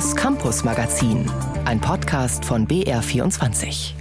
Das 0.00 0.16
Campus 0.16 0.64
Magazin, 0.64 1.30
ein 1.66 1.78
Podcast 1.78 2.42
von 2.42 2.66
BR24. 2.66 3.92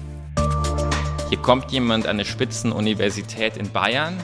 Hier 1.28 1.38
kommt 1.40 1.74
jemand 1.74 2.06
an 2.06 2.12
eine 2.12 2.24
Spitzenuniversität 2.24 3.58
in 3.58 3.70
Bayern 3.70 4.16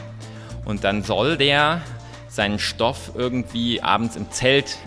und 0.64 0.86
dann 0.86 1.04
soll 1.04 1.36
der 1.36 1.82
seinen 2.30 2.60
Stoff 2.60 3.12
irgendwie 3.16 3.82
abends 3.82 4.16
im 4.16 4.32
Zelt 4.32 4.78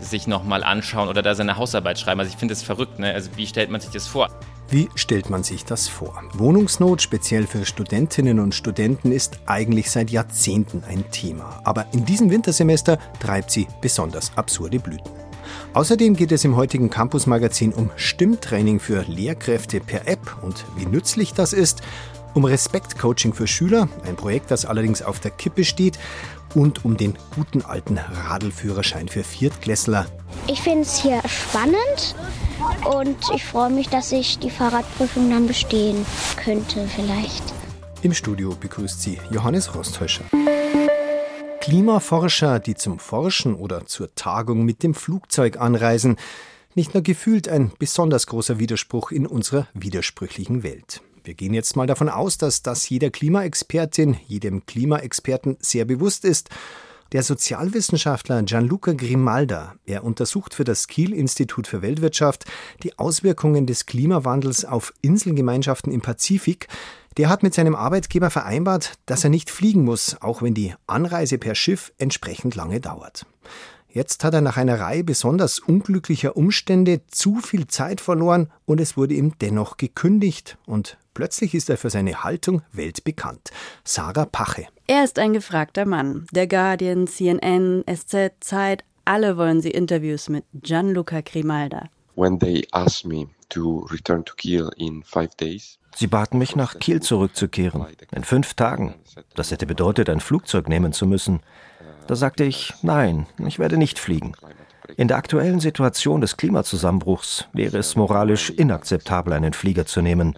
sich 0.00 0.26
nochmal 0.26 0.64
anschauen 0.64 1.10
oder 1.10 1.20
da 1.20 1.34
seine 1.34 1.58
Hausarbeit 1.58 1.98
schreiben. 1.98 2.20
Also 2.20 2.32
ich 2.32 2.38
finde 2.38 2.54
das 2.54 2.62
verrückt, 2.62 2.98
ne? 2.98 3.12
Also 3.12 3.28
wie 3.36 3.46
stellt 3.46 3.68
man 3.68 3.82
sich 3.82 3.90
das 3.90 4.06
vor? 4.06 4.30
Wie 4.70 4.88
stellt 4.94 5.28
man 5.28 5.42
sich 5.42 5.66
das 5.66 5.88
vor? 5.88 6.22
Wohnungsnot, 6.32 7.02
speziell 7.02 7.46
für 7.46 7.66
Studentinnen 7.66 8.40
und 8.40 8.54
Studenten, 8.54 9.12
ist 9.12 9.40
eigentlich 9.44 9.90
seit 9.90 10.08
Jahrzehnten 10.08 10.84
ein 10.88 11.04
Thema. 11.10 11.60
Aber 11.64 11.84
in 11.92 12.06
diesem 12.06 12.30
Wintersemester 12.30 12.96
treibt 13.20 13.50
sie 13.50 13.68
besonders 13.82 14.32
absurde 14.36 14.78
Blüten. 14.78 15.19
Außerdem 15.72 16.16
geht 16.16 16.32
es 16.32 16.44
im 16.44 16.56
heutigen 16.56 16.90
Campus-Magazin 16.90 17.72
um 17.72 17.90
Stimmtraining 17.94 18.80
für 18.80 19.04
Lehrkräfte 19.06 19.78
per 19.78 20.08
App 20.08 20.36
und 20.42 20.64
wie 20.76 20.84
nützlich 20.84 21.32
das 21.32 21.52
ist, 21.52 21.82
um 22.34 22.44
Respektcoaching 22.44 23.34
für 23.34 23.46
Schüler, 23.46 23.88
ein 24.04 24.16
Projekt, 24.16 24.50
das 24.50 24.64
allerdings 24.64 25.00
auf 25.00 25.20
der 25.20 25.30
Kippe 25.30 25.64
steht, 25.64 25.98
und 26.56 26.84
um 26.84 26.96
den 26.96 27.16
guten 27.36 27.62
alten 27.62 27.98
Radelführerschein 27.98 29.08
für 29.08 29.22
Viertklässler. 29.22 30.06
Ich 30.48 30.60
finde 30.60 30.82
es 30.82 31.00
hier 31.00 31.20
spannend 31.28 32.16
und 32.92 33.16
ich 33.32 33.44
freue 33.44 33.70
mich, 33.70 33.88
dass 33.88 34.10
ich 34.10 34.40
die 34.40 34.50
Fahrradprüfung 34.50 35.30
dann 35.30 35.46
bestehen 35.46 36.04
könnte 36.36 36.88
vielleicht. 36.88 37.44
Im 38.02 38.12
Studio 38.12 38.56
begrüßt 38.58 39.00
sie 39.00 39.20
Johannes 39.30 39.72
Rosthäuscher. 39.72 40.24
Klimaforscher, 41.70 42.58
die 42.58 42.74
zum 42.74 42.98
Forschen 42.98 43.54
oder 43.54 43.86
zur 43.86 44.12
Tagung 44.16 44.64
mit 44.64 44.82
dem 44.82 44.92
Flugzeug 44.92 45.60
anreisen, 45.60 46.16
nicht 46.74 46.94
nur 46.94 47.02
gefühlt 47.04 47.48
ein 47.48 47.70
besonders 47.78 48.26
großer 48.26 48.58
Widerspruch 48.58 49.12
in 49.12 49.24
unserer 49.24 49.68
widersprüchlichen 49.72 50.64
Welt. 50.64 51.00
Wir 51.22 51.34
gehen 51.34 51.54
jetzt 51.54 51.76
mal 51.76 51.86
davon 51.86 52.08
aus, 52.08 52.38
dass 52.38 52.62
das 52.62 52.88
jeder 52.88 53.10
Klimaexpertin, 53.10 54.16
jedem 54.26 54.66
Klimaexperten 54.66 55.58
sehr 55.60 55.84
bewusst 55.84 56.24
ist. 56.24 56.48
Der 57.12 57.22
Sozialwissenschaftler 57.22 58.42
Gianluca 58.42 58.92
Grimalda, 58.92 59.76
er 59.86 60.02
untersucht 60.02 60.54
für 60.54 60.64
das 60.64 60.88
Kiel-Institut 60.88 61.68
für 61.68 61.82
Weltwirtschaft 61.82 62.46
die 62.82 62.98
Auswirkungen 62.98 63.66
des 63.66 63.86
Klimawandels 63.86 64.64
auf 64.64 64.92
Inselgemeinschaften 65.02 65.92
im 65.92 66.00
Pazifik. 66.00 66.66
Der 67.20 67.28
hat 67.28 67.42
mit 67.42 67.52
seinem 67.52 67.74
Arbeitgeber 67.74 68.30
vereinbart, 68.30 68.94
dass 69.04 69.24
er 69.24 69.28
nicht 69.28 69.50
fliegen 69.50 69.84
muss, 69.84 70.16
auch 70.22 70.40
wenn 70.40 70.54
die 70.54 70.72
Anreise 70.86 71.36
per 71.36 71.54
Schiff 71.54 71.92
entsprechend 71.98 72.54
lange 72.54 72.80
dauert. 72.80 73.26
Jetzt 73.90 74.24
hat 74.24 74.32
er 74.32 74.40
nach 74.40 74.56
einer 74.56 74.80
Reihe 74.80 75.04
besonders 75.04 75.58
unglücklicher 75.58 76.34
Umstände 76.34 77.02
zu 77.08 77.40
viel 77.40 77.66
Zeit 77.66 78.00
verloren 78.00 78.50
und 78.64 78.80
es 78.80 78.96
wurde 78.96 79.12
ihm 79.12 79.34
dennoch 79.38 79.76
gekündigt 79.76 80.56
und 80.64 80.96
plötzlich 81.12 81.54
ist 81.54 81.68
er 81.68 81.76
für 81.76 81.90
seine 81.90 82.24
Haltung 82.24 82.62
weltbekannt. 82.72 83.50
Sarah 83.84 84.24
Pache. 84.24 84.68
Er 84.86 85.04
ist 85.04 85.18
ein 85.18 85.34
gefragter 85.34 85.84
Mann. 85.84 86.26
Der 86.32 86.46
Guardian, 86.46 87.06
CNN, 87.06 87.84
SZ, 87.86 88.30
Zeit, 88.40 88.82
alle 89.04 89.36
wollen 89.36 89.60
sie 89.60 89.72
Interviews 89.72 90.30
mit 90.30 90.46
Gianluca 90.54 91.20
Grimalda. 91.20 91.90
When 92.14 92.38
they 92.38 92.66
asked 92.72 93.04
me 93.04 93.26
to 93.50 93.86
return 93.92 94.24
to 94.24 94.34
Kiel 94.36 94.70
in 94.78 95.02
five 95.02 95.36
days, 95.36 95.79
Sie 96.00 96.06
baten 96.06 96.38
mich, 96.38 96.56
nach 96.56 96.78
Kiel 96.78 97.02
zurückzukehren. 97.02 97.84
In 98.10 98.24
fünf 98.24 98.54
Tagen. 98.54 98.94
Das 99.34 99.50
hätte 99.50 99.66
bedeutet, 99.66 100.08
ein 100.08 100.20
Flugzeug 100.20 100.66
nehmen 100.66 100.94
zu 100.94 101.06
müssen. 101.06 101.40
Da 102.06 102.16
sagte 102.16 102.42
ich, 102.44 102.72
nein, 102.80 103.26
ich 103.46 103.58
werde 103.58 103.76
nicht 103.76 103.98
fliegen. 103.98 104.32
In 104.96 105.08
der 105.08 105.16
aktuellen 105.16 105.60
Situation 105.60 106.20
des 106.20 106.36
Klimazusammenbruchs 106.36 107.46
wäre 107.52 107.78
es 107.78 107.96
moralisch 107.96 108.50
inakzeptabel, 108.50 109.32
einen 109.32 109.52
Flieger 109.52 109.86
zu 109.86 110.02
nehmen. 110.02 110.36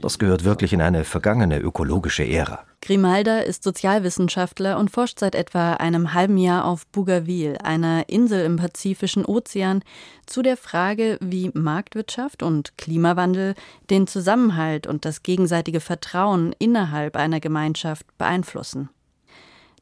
Das 0.00 0.18
gehört 0.18 0.44
wirklich 0.44 0.72
in 0.72 0.82
eine 0.82 1.04
vergangene 1.04 1.58
ökologische 1.58 2.24
Ära. 2.26 2.64
Grimalda 2.82 3.38
ist 3.38 3.62
Sozialwissenschaftler 3.62 4.76
und 4.78 4.90
forscht 4.90 5.20
seit 5.20 5.34
etwa 5.34 5.74
einem 5.74 6.14
halben 6.14 6.36
Jahr 6.36 6.64
auf 6.64 6.86
Bougainville, 6.88 7.64
einer 7.64 8.08
Insel 8.08 8.44
im 8.44 8.56
Pazifischen 8.56 9.24
Ozean, 9.24 9.84
zu 10.26 10.42
der 10.42 10.56
Frage, 10.56 11.16
wie 11.20 11.50
Marktwirtschaft 11.54 12.42
und 12.42 12.76
Klimawandel 12.76 13.54
den 13.88 14.06
Zusammenhalt 14.06 14.86
und 14.86 15.04
das 15.04 15.22
gegenseitige 15.22 15.80
Vertrauen 15.80 16.54
innerhalb 16.58 17.16
einer 17.16 17.38
Gemeinschaft 17.38 18.06
beeinflussen. 18.18 18.90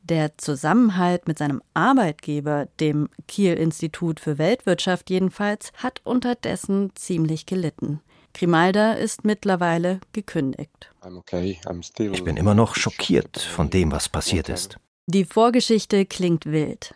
Der 0.02 0.36
Zusammenhalt 0.38 1.28
mit 1.28 1.38
seinem 1.38 1.62
Arbeitgeber, 1.74 2.68
dem 2.80 3.08
Kiel-Institut 3.28 4.18
für 4.20 4.38
Weltwirtschaft 4.38 5.10
jedenfalls, 5.10 5.72
hat 5.76 6.00
unterdessen 6.04 6.90
ziemlich 6.94 7.46
gelitten. 7.46 8.00
Grimalda 8.34 8.92
ist 8.92 9.24
mittlerweile 9.24 10.00
gekündigt. 10.12 10.90
Ich 11.98 12.24
bin 12.24 12.36
immer 12.36 12.54
noch 12.54 12.76
schockiert 12.76 13.38
von 13.38 13.70
dem, 13.70 13.92
was 13.92 14.08
passiert 14.08 14.48
ist. 14.48 14.78
Die 15.06 15.24
Vorgeschichte 15.24 16.06
klingt 16.06 16.46
wild. 16.46 16.94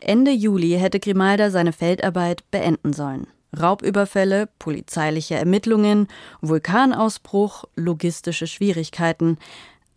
Ende 0.00 0.30
Juli 0.30 0.78
hätte 0.78 0.98
Grimalda 0.98 1.50
seine 1.50 1.72
Feldarbeit 1.72 2.50
beenden 2.50 2.92
sollen. 2.92 3.26
Raubüberfälle, 3.58 4.48
polizeiliche 4.58 5.34
Ermittlungen, 5.34 6.08
Vulkanausbruch, 6.40 7.64
logistische 7.74 8.46
Schwierigkeiten. 8.46 9.38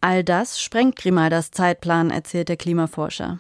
All 0.04 0.22
das 0.22 0.62
sprengt 0.62 0.98
Grimaldas 0.98 1.52
Zeitplan, 1.52 2.10
erzählt 2.10 2.50
der 2.50 2.58
Klimaforscher. 2.58 3.40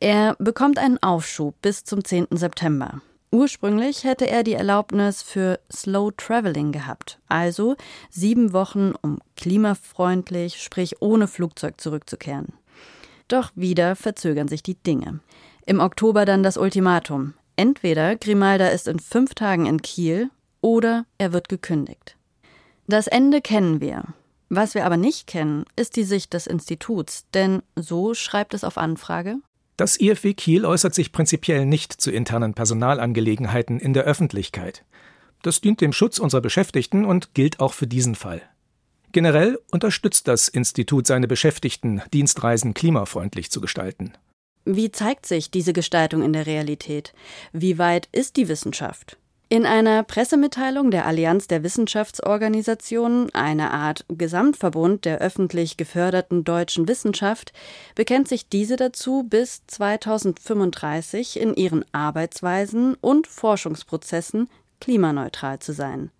Er 0.00 0.34
bekommt 0.38 0.78
einen 0.78 0.96
Aufschub 1.02 1.60
bis 1.60 1.84
zum 1.84 2.02
10. 2.02 2.28
September. 2.30 3.02
Ursprünglich 3.30 4.04
hätte 4.04 4.26
er 4.26 4.42
die 4.42 4.54
Erlaubnis 4.54 5.20
für 5.20 5.60
Slow 5.70 6.10
Traveling 6.16 6.72
gehabt, 6.72 7.18
also 7.28 7.76
sieben 8.08 8.54
Wochen, 8.54 8.94
um 9.02 9.18
klimafreundlich, 9.36 10.62
sprich 10.62 11.02
ohne 11.02 11.28
Flugzeug 11.28 11.78
zurückzukehren. 11.78 12.54
Doch 13.28 13.50
wieder 13.54 13.94
verzögern 13.94 14.48
sich 14.48 14.62
die 14.62 14.82
Dinge. 14.82 15.20
Im 15.66 15.80
Oktober 15.80 16.24
dann 16.24 16.42
das 16.42 16.56
Ultimatum. 16.56 17.34
Entweder 17.56 18.16
Grimalda 18.16 18.68
ist 18.68 18.88
in 18.88 19.00
fünf 19.00 19.34
Tagen 19.34 19.66
in 19.66 19.82
Kiel 19.82 20.30
oder 20.62 21.04
er 21.18 21.34
wird 21.34 21.50
gekündigt. 21.50 22.16
Das 22.86 23.06
Ende 23.06 23.42
kennen 23.42 23.82
wir. 23.82 24.14
Was 24.52 24.74
wir 24.74 24.84
aber 24.84 24.96
nicht 24.96 25.28
kennen, 25.28 25.64
ist 25.76 25.94
die 25.94 26.02
Sicht 26.02 26.34
des 26.34 26.48
Instituts, 26.48 27.24
denn 27.32 27.62
so 27.76 28.14
schreibt 28.14 28.52
es 28.52 28.64
auf 28.64 28.78
Anfrage. 28.78 29.36
Das 29.76 29.98
IFW 29.98 30.34
Kiel 30.34 30.66
äußert 30.66 30.92
sich 30.92 31.12
prinzipiell 31.12 31.64
nicht 31.64 31.92
zu 31.92 32.10
internen 32.10 32.54
Personalangelegenheiten 32.54 33.78
in 33.78 33.94
der 33.94 34.02
Öffentlichkeit. 34.02 34.84
Das 35.42 35.60
dient 35.60 35.80
dem 35.80 35.92
Schutz 35.92 36.18
unserer 36.18 36.40
Beschäftigten 36.40 37.04
und 37.04 37.32
gilt 37.32 37.60
auch 37.60 37.72
für 37.72 37.86
diesen 37.86 38.16
Fall. 38.16 38.42
Generell 39.12 39.58
unterstützt 39.70 40.26
das 40.26 40.48
Institut 40.48 41.06
seine 41.06 41.28
Beschäftigten, 41.28 42.02
Dienstreisen 42.12 42.74
klimafreundlich 42.74 43.52
zu 43.52 43.60
gestalten. 43.60 44.14
Wie 44.64 44.90
zeigt 44.90 45.26
sich 45.26 45.52
diese 45.52 45.72
Gestaltung 45.72 46.22
in 46.22 46.32
der 46.32 46.46
Realität? 46.46 47.14
Wie 47.52 47.78
weit 47.78 48.08
ist 48.10 48.36
die 48.36 48.48
Wissenschaft? 48.48 49.16
In 49.52 49.66
einer 49.66 50.04
Pressemitteilung 50.04 50.92
der 50.92 51.06
Allianz 51.06 51.48
der 51.48 51.64
Wissenschaftsorganisationen, 51.64 53.34
eine 53.34 53.72
Art 53.72 54.04
Gesamtverbund 54.06 55.04
der 55.04 55.18
öffentlich 55.18 55.76
geförderten 55.76 56.44
deutschen 56.44 56.86
Wissenschaft, 56.86 57.52
bekennt 57.96 58.28
sich 58.28 58.48
diese 58.48 58.76
dazu, 58.76 59.24
bis 59.24 59.66
2035 59.66 61.40
in 61.40 61.54
ihren 61.54 61.84
Arbeitsweisen 61.90 62.94
und 63.00 63.26
Forschungsprozessen 63.26 64.48
klimaneutral 64.80 65.58
zu 65.58 65.72
sein. 65.72 66.12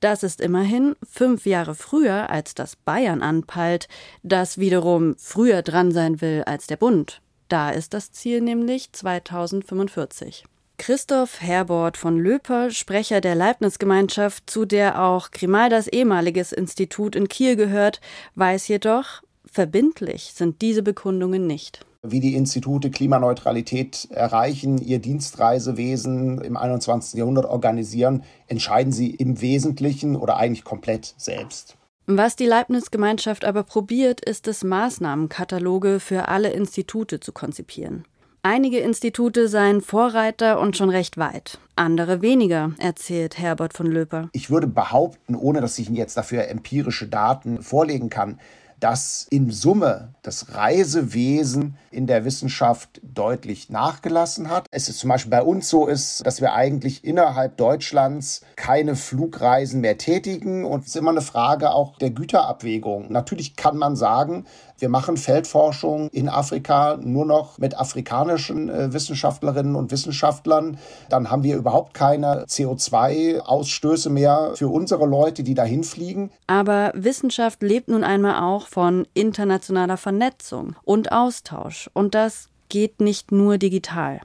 Das 0.00 0.22
ist 0.22 0.42
immerhin 0.42 0.94
fünf 1.10 1.46
Jahre 1.46 1.74
früher, 1.74 2.28
als 2.28 2.54
das 2.54 2.76
Bayern 2.76 3.22
anpeilt, 3.22 3.88
das 4.22 4.58
wiederum 4.58 5.14
früher 5.16 5.62
dran 5.62 5.90
sein 5.90 6.20
will 6.20 6.42
als 6.44 6.66
der 6.66 6.76
Bund. 6.76 7.22
Da 7.48 7.70
ist 7.70 7.94
das 7.94 8.12
Ziel 8.12 8.42
nämlich 8.42 8.92
2045. 8.92 10.44
Christoph 10.78 11.42
Herbort 11.42 11.96
von 11.96 12.18
Löper, 12.18 12.70
Sprecher 12.70 13.20
der 13.20 13.34
Leibniz-Gemeinschaft, 13.34 14.48
zu 14.48 14.64
der 14.64 15.02
auch 15.02 15.30
Grimaldas 15.30 15.88
ehemaliges 15.88 16.52
Institut 16.52 17.14
in 17.14 17.28
Kiel 17.28 17.56
gehört, 17.56 18.00
weiß 18.36 18.68
jedoch, 18.68 19.22
verbindlich 19.44 20.32
sind 20.34 20.62
diese 20.62 20.82
Bekundungen 20.82 21.46
nicht 21.46 21.84
wie 22.02 22.20
die 22.20 22.34
Institute 22.34 22.90
Klimaneutralität 22.90 24.08
erreichen, 24.10 24.78
ihr 24.78 25.00
Dienstreisewesen 25.00 26.40
im 26.40 26.56
21. 26.56 27.18
Jahrhundert 27.18 27.46
organisieren, 27.46 28.22
entscheiden 28.46 28.92
sie 28.92 29.10
im 29.10 29.40
Wesentlichen 29.40 30.16
oder 30.16 30.36
eigentlich 30.36 30.64
komplett 30.64 31.14
selbst. 31.16 31.76
Was 32.06 32.36
die 32.36 32.46
Leibniz-Gemeinschaft 32.46 33.44
aber 33.44 33.64
probiert, 33.64 34.20
ist 34.20 34.48
es, 34.48 34.64
Maßnahmenkataloge 34.64 36.00
für 36.00 36.28
alle 36.28 36.50
Institute 36.50 37.20
zu 37.20 37.32
konzipieren. 37.32 38.04
Einige 38.42 38.78
Institute 38.78 39.48
seien 39.48 39.80
Vorreiter 39.80 40.60
und 40.60 40.76
schon 40.76 40.90
recht 40.90 41.18
weit, 41.18 41.58
andere 41.74 42.22
weniger, 42.22 42.72
erzählt 42.78 43.36
Herbert 43.36 43.74
von 43.74 43.86
Löper. 43.86 44.28
Ich 44.32 44.48
würde 44.48 44.68
behaupten, 44.68 45.34
ohne 45.34 45.60
dass 45.60 45.78
ich 45.78 45.88
Ihnen 45.88 45.96
jetzt 45.96 46.16
dafür 46.16 46.46
empirische 46.46 47.08
Daten 47.08 47.62
vorlegen 47.62 48.10
kann, 48.10 48.38
dass 48.80 49.26
in 49.30 49.50
Summe 49.50 50.14
das 50.22 50.54
Reisewesen 50.54 51.76
in 51.90 52.06
der 52.06 52.24
Wissenschaft 52.24 53.00
deutlich 53.02 53.70
nachgelassen 53.70 54.50
hat. 54.50 54.66
Es 54.70 54.88
ist 54.88 54.98
zum 54.98 55.08
Beispiel 55.08 55.30
bei 55.30 55.42
uns 55.42 55.68
so 55.68 55.86
ist, 55.86 56.24
dass 56.26 56.40
wir 56.40 56.54
eigentlich 56.54 57.04
innerhalb 57.04 57.56
Deutschlands 57.56 58.42
keine 58.56 58.94
Flugreisen 58.94 59.80
mehr 59.80 59.98
tätigen 59.98 60.64
und 60.64 60.82
es 60.82 60.88
ist 60.88 60.96
immer 60.96 61.10
eine 61.10 61.22
Frage 61.22 61.70
auch 61.70 61.98
der 61.98 62.10
Güterabwägung. 62.10 63.10
Natürlich 63.10 63.56
kann 63.56 63.76
man 63.76 63.96
sagen, 63.96 64.46
wir 64.78 64.88
machen 64.88 65.16
Feldforschung 65.16 66.08
in 66.10 66.28
Afrika 66.28 66.98
nur 67.00 67.26
noch 67.26 67.58
mit 67.58 67.78
afrikanischen 67.78 68.68
äh, 68.68 68.92
Wissenschaftlerinnen 68.92 69.74
und 69.74 69.90
Wissenschaftlern. 69.90 70.78
Dann 71.08 71.30
haben 71.30 71.42
wir 71.42 71.56
überhaupt 71.56 71.94
keine 71.94 72.44
CO2-Ausstöße 72.44 74.10
mehr 74.10 74.52
für 74.54 74.68
unsere 74.68 75.06
Leute, 75.06 75.42
die 75.42 75.54
dahin 75.54 75.84
fliegen. 75.84 76.30
Aber 76.46 76.92
Wissenschaft 76.94 77.62
lebt 77.62 77.88
nun 77.88 78.04
einmal 78.04 78.42
auch 78.42 78.68
von 78.68 79.06
internationaler 79.14 79.96
Vernetzung 79.96 80.76
und 80.84 81.12
Austausch. 81.12 81.90
Und 81.94 82.14
das 82.14 82.48
geht 82.68 83.00
nicht 83.00 83.32
nur 83.32 83.58
digital. 83.58 84.20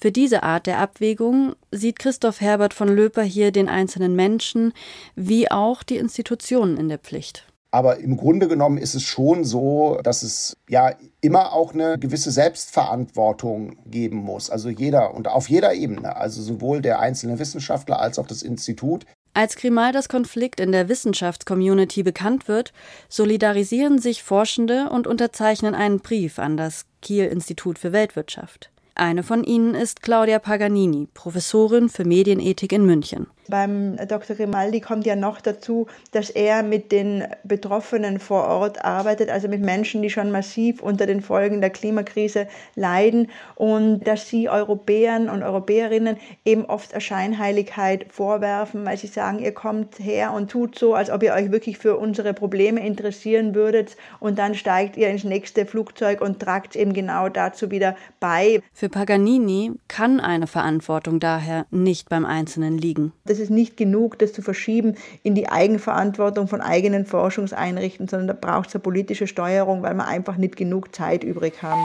Für 0.00 0.10
diese 0.10 0.42
Art 0.42 0.66
der 0.66 0.78
Abwägung 0.78 1.54
sieht 1.70 1.98
Christoph 1.98 2.40
Herbert 2.40 2.72
von 2.72 2.88
Löper 2.88 3.22
hier 3.22 3.52
den 3.52 3.68
einzelnen 3.68 4.16
Menschen 4.16 4.72
wie 5.14 5.50
auch 5.50 5.82
die 5.82 5.98
Institutionen 5.98 6.78
in 6.78 6.88
der 6.88 6.98
Pflicht. 6.98 7.49
Aber 7.72 7.98
im 7.98 8.16
Grunde 8.16 8.48
genommen 8.48 8.78
ist 8.78 8.94
es 8.94 9.04
schon 9.04 9.44
so, 9.44 10.00
dass 10.02 10.22
es 10.22 10.56
ja 10.68 10.92
immer 11.20 11.52
auch 11.52 11.72
eine 11.72 11.98
gewisse 11.98 12.32
Selbstverantwortung 12.32 13.76
geben 13.86 14.16
muss. 14.16 14.50
Also 14.50 14.68
jeder 14.70 15.14
und 15.14 15.28
auf 15.28 15.48
jeder 15.48 15.72
Ebene, 15.74 16.16
also 16.16 16.42
sowohl 16.42 16.82
der 16.82 16.98
einzelne 16.98 17.38
Wissenschaftler 17.38 18.00
als 18.00 18.18
auch 18.18 18.26
das 18.26 18.42
Institut. 18.42 19.06
Als 19.32 19.54
Grimaldas 19.54 20.08
Konflikt 20.08 20.58
in 20.58 20.72
der 20.72 20.88
Wissenschaftscommunity 20.88 22.02
bekannt 22.02 22.48
wird, 22.48 22.72
solidarisieren 23.08 24.00
sich 24.00 24.24
Forschende 24.24 24.90
und 24.90 25.06
unterzeichnen 25.06 25.76
einen 25.76 26.00
Brief 26.00 26.40
an 26.40 26.56
das 26.56 26.86
Kiel 27.00 27.26
Institut 27.26 27.78
für 27.78 27.92
Weltwirtschaft. 27.92 28.70
Eine 28.96 29.22
von 29.22 29.44
ihnen 29.44 29.76
ist 29.76 30.02
Claudia 30.02 30.40
Paganini, 30.40 31.08
Professorin 31.14 31.88
für 31.88 32.04
Medienethik 32.04 32.72
in 32.72 32.84
München. 32.84 33.28
Beim 33.50 33.96
Dr. 34.08 34.36
Grimaldi 34.36 34.80
kommt 34.80 35.06
ja 35.06 35.16
noch 35.16 35.40
dazu, 35.40 35.88
dass 36.12 36.30
er 36.30 36.62
mit 36.62 36.92
den 36.92 37.24
Betroffenen 37.42 38.20
vor 38.20 38.44
Ort 38.44 38.84
arbeitet, 38.84 39.28
also 39.28 39.48
mit 39.48 39.60
Menschen, 39.60 40.02
die 40.02 40.10
schon 40.10 40.30
massiv 40.30 40.80
unter 40.80 41.06
den 41.06 41.20
Folgen 41.20 41.60
der 41.60 41.70
Klimakrise 41.70 42.46
leiden 42.76 43.28
und 43.56 44.06
dass 44.06 44.28
sie 44.28 44.48
Europäern 44.48 45.28
und 45.28 45.42
Europäerinnen 45.42 46.16
eben 46.44 46.64
oft 46.64 46.92
Erscheinheiligkeit 46.92 48.06
vorwerfen, 48.10 48.84
weil 48.84 48.96
sie 48.96 49.08
sagen, 49.08 49.40
ihr 49.40 49.52
kommt 49.52 49.98
her 49.98 50.32
und 50.32 50.50
tut 50.50 50.78
so, 50.78 50.94
als 50.94 51.10
ob 51.10 51.22
ihr 51.22 51.34
euch 51.34 51.50
wirklich 51.50 51.78
für 51.78 51.96
unsere 51.96 52.34
Probleme 52.34 52.86
interessieren 52.86 53.54
würdet 53.54 53.96
und 54.20 54.38
dann 54.38 54.54
steigt 54.54 54.96
ihr 54.96 55.08
ins 55.08 55.24
nächste 55.24 55.66
Flugzeug 55.66 56.20
und 56.20 56.38
tragt 56.38 56.76
eben 56.76 56.92
genau 56.92 57.28
dazu 57.28 57.70
wieder 57.70 57.96
bei. 58.20 58.62
Für 58.72 58.88
Paganini 58.88 59.72
kann 59.88 60.20
eine 60.20 60.46
Verantwortung 60.46 61.18
daher 61.18 61.66
nicht 61.70 62.08
beim 62.08 62.24
Einzelnen 62.24 62.78
liegen. 62.78 63.12
Das 63.24 63.39
ist 63.40 63.50
nicht 63.50 63.76
genug, 63.76 64.18
das 64.18 64.32
zu 64.32 64.42
verschieben 64.42 64.96
in 65.22 65.34
die 65.34 65.48
Eigenverantwortung 65.48 66.48
von 66.48 66.60
eigenen 66.60 67.06
Forschungseinrichtungen, 67.06 68.08
sondern 68.08 68.28
da 68.28 68.34
braucht 68.34 68.68
es 68.68 68.74
eine 68.74 68.82
politische 68.82 69.26
Steuerung, 69.26 69.82
weil 69.82 69.94
wir 69.94 70.06
einfach 70.06 70.36
nicht 70.36 70.56
genug 70.56 70.94
Zeit 70.94 71.24
übrig 71.24 71.62
haben. 71.62 71.84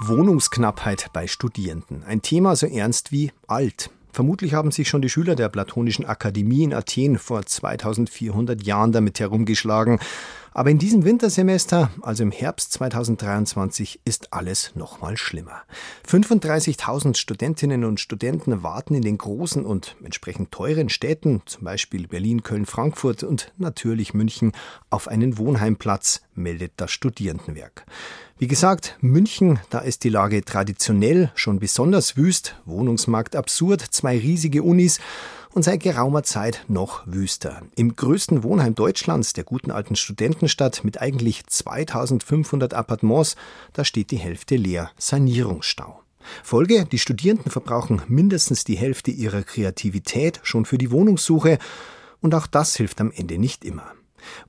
Wohnungsknappheit 0.00 1.10
bei 1.12 1.26
Studierenden. 1.26 2.02
Ein 2.04 2.20
Thema 2.20 2.56
so 2.56 2.66
ernst 2.66 3.12
wie 3.12 3.30
alt. 3.46 3.90
Vermutlich 4.14 4.54
haben 4.54 4.70
sich 4.70 4.88
schon 4.88 5.02
die 5.02 5.10
Schüler 5.10 5.34
der 5.34 5.48
Platonischen 5.48 6.04
Akademie 6.04 6.62
in 6.62 6.72
Athen 6.72 7.18
vor 7.18 7.44
2400 7.44 8.62
Jahren 8.62 8.92
damit 8.92 9.18
herumgeschlagen. 9.18 9.98
Aber 10.52 10.70
in 10.70 10.78
diesem 10.78 11.04
Wintersemester, 11.04 11.90
also 12.00 12.22
im 12.22 12.30
Herbst 12.30 12.72
2023, 12.74 13.98
ist 14.04 14.32
alles 14.32 14.70
noch 14.76 15.00
mal 15.00 15.16
schlimmer. 15.16 15.62
35.000 16.08 17.16
Studentinnen 17.16 17.82
und 17.82 17.98
Studenten 17.98 18.62
warten 18.62 18.94
in 18.94 19.02
den 19.02 19.18
großen 19.18 19.66
und 19.66 19.96
entsprechend 20.04 20.52
teuren 20.52 20.90
Städten, 20.90 21.42
zum 21.46 21.64
Beispiel 21.64 22.06
Berlin, 22.06 22.44
Köln, 22.44 22.66
Frankfurt 22.66 23.24
und 23.24 23.52
natürlich 23.58 24.14
München, 24.14 24.52
auf 24.90 25.08
einen 25.08 25.38
Wohnheimplatz, 25.38 26.22
meldet 26.36 26.74
das 26.76 26.92
Studierendenwerk. 26.92 27.84
Wie 28.36 28.48
gesagt, 28.48 28.96
München, 29.00 29.60
da 29.70 29.78
ist 29.78 30.02
die 30.02 30.08
Lage 30.08 30.44
traditionell 30.44 31.30
schon 31.36 31.60
besonders 31.60 32.16
wüst, 32.16 32.56
Wohnungsmarkt 32.64 33.36
absurd, 33.36 33.80
zwei 33.80 34.18
riesige 34.18 34.64
Unis 34.64 34.98
und 35.52 35.62
seit 35.62 35.84
geraumer 35.84 36.24
Zeit 36.24 36.64
noch 36.66 37.06
wüster. 37.06 37.62
Im 37.76 37.94
größten 37.94 38.42
Wohnheim 38.42 38.74
Deutschlands, 38.74 39.34
der 39.34 39.44
guten 39.44 39.70
alten 39.70 39.94
Studentenstadt 39.94 40.82
mit 40.82 41.00
eigentlich 41.00 41.46
2500 41.46 42.74
Appartements, 42.74 43.36
da 43.72 43.84
steht 43.84 44.10
die 44.10 44.16
Hälfte 44.16 44.56
leer, 44.56 44.90
Sanierungsstau. 44.98 46.00
Folge, 46.42 46.86
die 46.90 46.98
Studierenden 46.98 47.52
verbrauchen 47.52 48.02
mindestens 48.08 48.64
die 48.64 48.76
Hälfte 48.76 49.12
ihrer 49.12 49.44
Kreativität 49.44 50.40
schon 50.42 50.64
für 50.64 50.78
die 50.78 50.90
Wohnungssuche 50.90 51.58
und 52.20 52.34
auch 52.34 52.48
das 52.48 52.74
hilft 52.74 53.00
am 53.00 53.12
Ende 53.12 53.38
nicht 53.38 53.64
immer. 53.64 53.92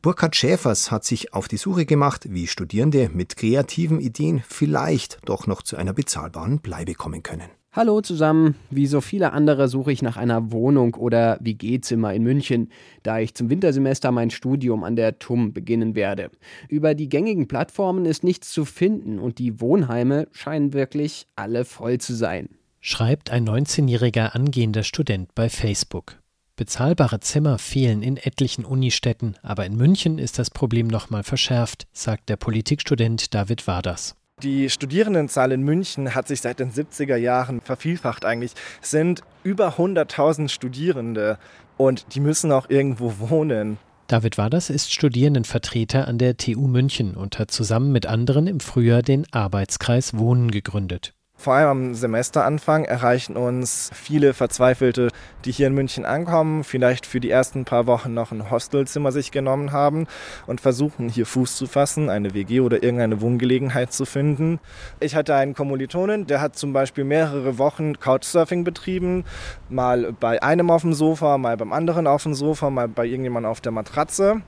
Burkhard 0.01 0.36
Schäfers 0.36 0.92
hat 0.92 1.04
sich 1.04 1.33
auf 1.33 1.48
die 1.48 1.57
Suche 1.57 1.86
gemacht, 1.86 2.27
wie 2.30 2.48
Studierende 2.48 3.10
mit 3.13 3.36
kreativen 3.38 4.00
Ideen 4.00 4.44
vielleicht 4.48 5.19
doch 5.25 5.48
noch 5.48 5.62
zu 5.62 5.77
einer 5.77 5.94
bezahlbaren 5.94 6.60
Bleibe 6.60 6.94
kommen 6.94 7.24
können. 7.24 7.50
Hallo 7.75 8.00
zusammen. 8.00 8.56
Wie 8.69 8.88
so 8.88 9.01
viele 9.01 9.33
andere 9.33 9.68
suche 9.68 9.92
ich 9.92 10.01
nach 10.01 10.16
einer 10.16 10.54
Wohnung 10.54 10.94
oder 10.94 11.38
WG-Zimmer 11.42 12.13
in 12.13 12.24
München, 12.24 12.69
da 13.04 13.19
ich 13.19 13.33
zum 13.33 13.50
Wintersemester 13.50 14.13
mein 14.13 14.30
Studium 14.30 14.86
an 14.86 14.95
der 14.95 15.19
TUM 15.19 15.51
beginnen 15.51 15.94
werde. 15.94 16.31
Über 16.69 16.95
die 16.95 17.10
gängigen 17.10 17.50
Plattformen 17.50 18.06
ist 18.06 18.24
nichts 18.24 18.54
zu 18.54 18.63
finden 18.63 19.19
und 19.19 19.39
die 19.39 19.60
Wohnheime 19.60 20.30
scheinen 20.31 20.71
wirklich 20.71 21.28
alle 21.36 21.66
voll 21.66 21.98
zu 21.98 22.13
sein. 22.13 22.48
Schreibt 22.80 23.30
ein 23.30 23.45
19-jähriger 23.45 24.36
angehender 24.36 24.83
Student 24.83 25.36
bei 25.36 25.50
Facebook. 25.50 26.19
Bezahlbare 26.57 27.19
Zimmer 27.19 27.57
fehlen 27.57 28.02
in 28.02 28.16
etlichen 28.16 28.63
Unistädten, 28.63 29.36
aber 29.42 29.66
in 29.66 29.75
München 29.75 30.18
ist 30.19 30.40
das 30.40 30.50
Problem 30.50 30.88
nochmal 30.88 31.24
verschärft, 31.24 31.86
sagt 31.92 32.30
der 32.30 32.38
Politikstudent 32.38 33.34
David 33.34 33.68
Waders. 33.68 34.16
Die 34.42 34.69
Studierendenzahl 34.69 35.52
in 35.52 35.63
München 35.63 36.16
hat 36.16 36.30
sich 36.30 36.40
seit 36.40 36.60
den 36.60 36.72
70er 36.72 37.18
Jahren 37.18 37.60
vervielfacht 37.60 38.24
eigentlich. 38.24 38.54
Es 38.81 38.92
sind 38.92 39.22
über 39.44 39.75
100.000 39.78 40.48
Studierende 40.48 41.40
und 41.75 42.16
die 42.16 42.22
müssen 42.22 42.54
auch 42.54 42.69
irgendwo 42.69 43.30
wohnen. 43.30 43.78
David 44.07 44.38
Waders 44.38 44.69
ist 44.69 44.94
Studierendenvertreter 44.94 46.07
an 46.07 46.19
der 46.19 46.38
TU 46.38 46.68
München 46.68 47.16
und 47.16 47.40
hat 47.40 47.50
zusammen 47.50 47.92
mit 47.92 48.06
anderen 48.06 48.48
im 48.48 48.60
Frühjahr 48.60 49.02
den 49.02 49.25
Arbeitskreis 49.31 50.16
Wohnen 50.16 50.52
gegründet. 50.52 51.15
Vor 51.38 51.54
allem 51.54 51.68
am 51.68 51.94
Semesteranfang 51.94 52.86
erreichen 52.86 53.36
uns 53.36 53.92
viele 53.94 54.34
Verzweifelte, 54.34 55.10
die 55.44 55.52
hier 55.52 55.68
in 55.68 55.74
München 55.74 56.06
ankommen, 56.06 56.64
vielleicht 56.64 57.06
für 57.06 57.19
die 57.19 57.30
ersten 57.30 57.66
paar 57.66 57.88
Wochen 57.88 58.14
noch 58.14 58.31
ein 58.31 58.50
Hostelzimmer 58.50 59.12
sich 59.12 59.31
genommen 59.31 59.74
haben 59.74 60.07
und 60.48 60.62
versuchen 60.62 61.09
hier 61.09 61.26
Fuß 61.26 61.57
zu 61.57 61.68
fassen, 61.68 62.09
eine 62.09 62.33
WG 62.33 62.62
oder 62.62 62.81
irgendeine 62.81 63.19
Wohngelegenheit 63.21 63.92
zu 63.92 64.06
finden. 64.06 64.59
Ich 65.00 65.16
hatte 65.16 65.36
einen 65.36 65.54
Kommilitonen, 65.54 66.26
der 66.26 66.40
hat 66.40 66.56
zum 66.56 66.71
Beispiel 66.71 67.04
mehrere 67.04 67.57
Wochen 67.57 68.00
Couchsurfing 68.00 68.64
betrieben, 68.64 69.26
mal 69.69 70.14
bei 70.14 70.42
einem 70.42 70.71
auf 70.71 70.81
dem 70.81 70.94
Sofa, 70.94 71.38
mal 71.38 71.57
beim 71.57 71.74
anderen 71.74 72.07
auf 72.07 72.24
dem 72.24 72.33
Sofa, 72.33 72.69
mal 72.69 72.88
bei 72.88 73.06
irgendjemandem 73.06 73.52
auf 73.52 73.62
der 73.62 73.74
Matratze. 73.74 74.42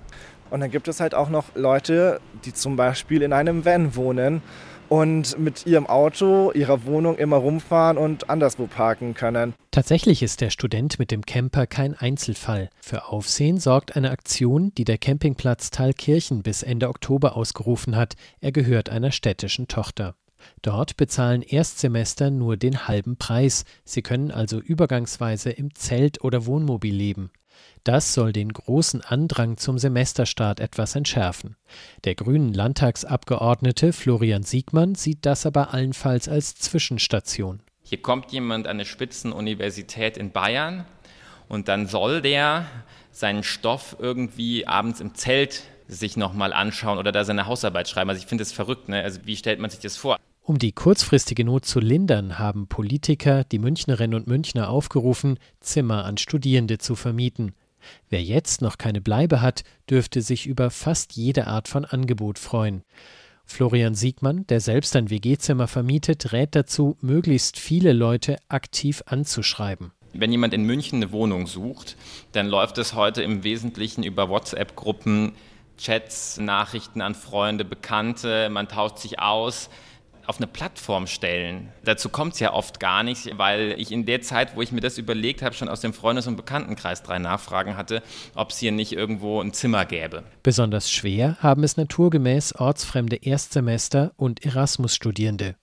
Und 0.49 0.61
dann 0.61 0.71
gibt 0.71 0.87
es 0.87 1.01
halt 1.01 1.13
auch 1.13 1.29
noch 1.29 1.55
Leute, 1.55 2.21
die 2.45 2.53
zum 2.53 2.77
Beispiel 2.77 3.21
in 3.21 3.33
einem 3.33 3.65
Van 3.65 3.95
wohnen 3.95 4.41
und 4.89 5.37
mit 5.39 5.65
ihrem 5.65 5.87
Auto, 5.87 6.51
ihrer 6.51 6.85
Wohnung 6.85 7.17
immer 7.17 7.37
rumfahren 7.37 7.97
und 7.97 8.29
anderswo 8.29 8.67
parken 8.67 9.13
können. 9.13 9.53
Tatsächlich 9.71 10.23
ist 10.23 10.41
der 10.41 10.49
Student 10.49 10.99
mit 10.99 11.11
dem 11.11 11.25
Camper 11.25 11.67
kein 11.67 11.93
Einzelfall. 11.93 12.69
Für 12.79 13.09
Aufsehen 13.09 13.59
sorgt 13.59 13.95
eine 13.95 14.11
Aktion, 14.11 14.71
die 14.77 14.85
der 14.85 14.97
Campingplatz 14.97 15.69
Thalkirchen 15.69 16.43
bis 16.43 16.63
Ende 16.63 16.89
Oktober 16.89 17.35
ausgerufen 17.35 17.95
hat. 17.95 18.15
Er 18.41 18.51
gehört 18.51 18.89
einer 18.89 19.11
städtischen 19.11 19.67
Tochter. 19.67 20.15
Dort 20.61 20.97
bezahlen 20.97 21.41
Erstsemester 21.41 22.31
nur 22.31 22.57
den 22.57 22.87
halben 22.87 23.17
Preis. 23.17 23.65
Sie 23.83 24.01
können 24.01 24.31
also 24.31 24.59
übergangsweise 24.59 25.49
im 25.49 25.73
Zelt 25.75 26.23
oder 26.23 26.45
Wohnmobil 26.45 26.95
leben. 26.95 27.31
Das 27.83 28.13
soll 28.13 28.33
den 28.33 28.51
großen 28.51 29.01
Andrang 29.01 29.57
zum 29.57 29.77
Semesterstart 29.77 30.59
etwas 30.59 30.95
entschärfen. 30.95 31.55
Der 32.03 32.15
grünen 32.15 32.53
Landtagsabgeordnete 32.53 33.93
Florian 33.93 34.43
Siegmann 34.43 34.95
sieht 34.95 35.25
das 35.25 35.45
aber 35.45 35.73
allenfalls 35.73 36.27
als 36.27 36.55
Zwischenstation. 36.55 37.61
Hier 37.83 38.01
kommt 38.01 38.31
jemand 38.33 38.67
an 38.67 38.71
eine 38.71 38.85
Spitzenuniversität 38.85 40.17
in 40.17 40.31
Bayern 40.31 40.85
und 41.47 41.69
dann 41.69 41.87
soll 41.87 42.21
der 42.21 42.65
seinen 43.11 43.43
Stoff 43.43 43.95
irgendwie 43.99 44.67
abends 44.67 44.99
im 44.99 45.15
Zelt 45.15 45.63
sich 45.87 46.17
nochmal 46.17 46.51
anschauen 46.51 46.97
oder 46.97 47.11
da 47.11 47.23
seine 47.23 47.47
Hausarbeit 47.47 47.87
schreiben. 47.87 48.09
Also 48.09 48.21
ich 48.21 48.27
finde 48.27 48.43
das 48.43 48.51
verrückt, 48.51 48.89
ne? 48.89 49.01
Also 49.01 49.21
wie 49.23 49.37
stellt 49.37 49.59
man 49.59 49.69
sich 49.69 49.79
das 49.79 49.95
vor? 49.95 50.17
Um 50.47 50.57
die 50.57 50.71
kurzfristige 50.71 51.43
Not 51.43 51.65
zu 51.65 51.81
lindern, 51.81 52.39
haben 52.39 52.67
Politiker 52.67 53.43
die 53.43 53.59
Münchnerinnen 53.59 54.15
und 54.15 54.27
Münchner 54.27 54.69
aufgerufen, 54.69 55.39
Zimmer 55.59 56.05
an 56.05 56.17
Studierende 56.17 56.77
zu 56.77 56.95
vermieten. 56.95 57.51
Wer 58.09 58.23
jetzt 58.23 58.61
noch 58.61 58.77
keine 58.77 59.01
Bleibe 59.01 59.41
hat, 59.41 59.65
dürfte 59.89 60.21
sich 60.21 60.47
über 60.47 60.69
fast 60.69 61.17
jede 61.17 61.47
Art 61.47 61.67
von 61.67 61.83
Angebot 61.83 62.39
freuen. 62.39 62.83
Florian 63.43 63.93
Siegmann, 63.93 64.47
der 64.47 64.61
selbst 64.61 64.95
ein 64.95 65.09
WG-Zimmer 65.09 65.67
vermietet, 65.67 66.31
rät 66.31 66.55
dazu, 66.55 66.95
möglichst 67.01 67.59
viele 67.59 67.91
Leute 67.91 68.37
aktiv 68.47 69.03
anzuschreiben. 69.05 69.91
Wenn 70.13 70.31
jemand 70.31 70.53
in 70.53 70.63
München 70.63 71.03
eine 71.03 71.11
Wohnung 71.11 71.47
sucht, 71.47 71.97
dann 72.31 72.47
läuft 72.47 72.77
es 72.77 72.93
heute 72.93 73.21
im 73.21 73.43
Wesentlichen 73.43 74.01
über 74.01 74.29
WhatsApp-Gruppen, 74.29 75.33
Chats, 75.77 76.37
Nachrichten 76.37 77.01
an 77.01 77.15
Freunde, 77.15 77.65
Bekannte, 77.65 78.49
man 78.49 78.69
tauscht 78.69 78.99
sich 78.99 79.19
aus 79.19 79.69
auf 80.27 80.37
eine 80.37 80.47
Plattform 80.47 81.07
stellen. 81.07 81.69
Dazu 81.83 82.09
kommt 82.09 82.33
es 82.33 82.39
ja 82.39 82.53
oft 82.53 82.79
gar 82.79 83.03
nicht, 83.03 83.37
weil 83.37 83.75
ich 83.77 83.91
in 83.91 84.05
der 84.05 84.21
Zeit, 84.21 84.55
wo 84.55 84.61
ich 84.61 84.71
mir 84.71 84.81
das 84.81 84.97
überlegt 84.97 85.41
habe, 85.41 85.55
schon 85.55 85.69
aus 85.69 85.81
dem 85.81 85.93
Freundes- 85.93 86.27
und 86.27 86.35
Bekanntenkreis 86.35 87.01
drei 87.01 87.17
Nachfragen 87.17 87.77
hatte, 87.77 88.03
ob 88.35 88.51
es 88.51 88.57
hier 88.57 88.71
nicht 88.71 88.91
irgendwo 88.91 89.41
ein 89.41 89.53
Zimmer 89.53 89.85
gäbe. 89.85 90.23
Besonders 90.43 90.91
schwer 90.91 91.37
haben 91.39 91.63
es 91.63 91.77
naturgemäß 91.77 92.53
ortsfremde 92.55 93.15
Erstsemester 93.15 94.11
und 94.17 94.45
Erasmus-Studierende. 94.45 95.55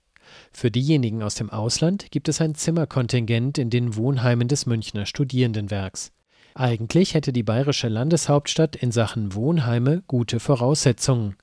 Für 0.52 0.71
diejenigen 0.71 1.23
aus 1.23 1.35
dem 1.35 1.50
Ausland 1.50 2.11
gibt 2.11 2.28
es 2.28 2.40
ein 2.40 2.54
Zimmerkontingent 2.54 3.59
in 3.59 3.71
den 3.71 3.97
Wohnheimen 3.97 4.49
des 4.49 4.66
Münchner 4.66 5.06
Studierendenwerks. 5.06 6.11
Eigentlich 6.54 7.14
hätte 7.14 7.33
die 7.33 7.42
bayerische 7.42 7.88
Landeshauptstadt 7.88 8.76
in 8.76 8.92
Sachen 8.92 9.35
Wohnheime 9.35 10.02
gute 10.06 10.38
Voraussetzungen. 10.38 11.37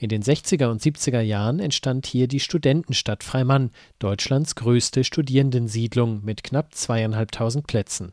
In 0.00 0.10
den 0.10 0.22
60er 0.22 0.70
und 0.70 0.80
70er 0.80 1.20
Jahren 1.20 1.58
entstand 1.58 2.06
hier 2.06 2.28
die 2.28 2.38
Studentenstadt 2.38 3.24
Freimann, 3.24 3.72
Deutschlands 3.98 4.54
größte 4.54 5.02
Studierendensiedlung 5.02 6.24
mit 6.24 6.44
knapp 6.44 6.72
zweieinhalbtausend 6.72 7.66
Plätzen. 7.66 8.12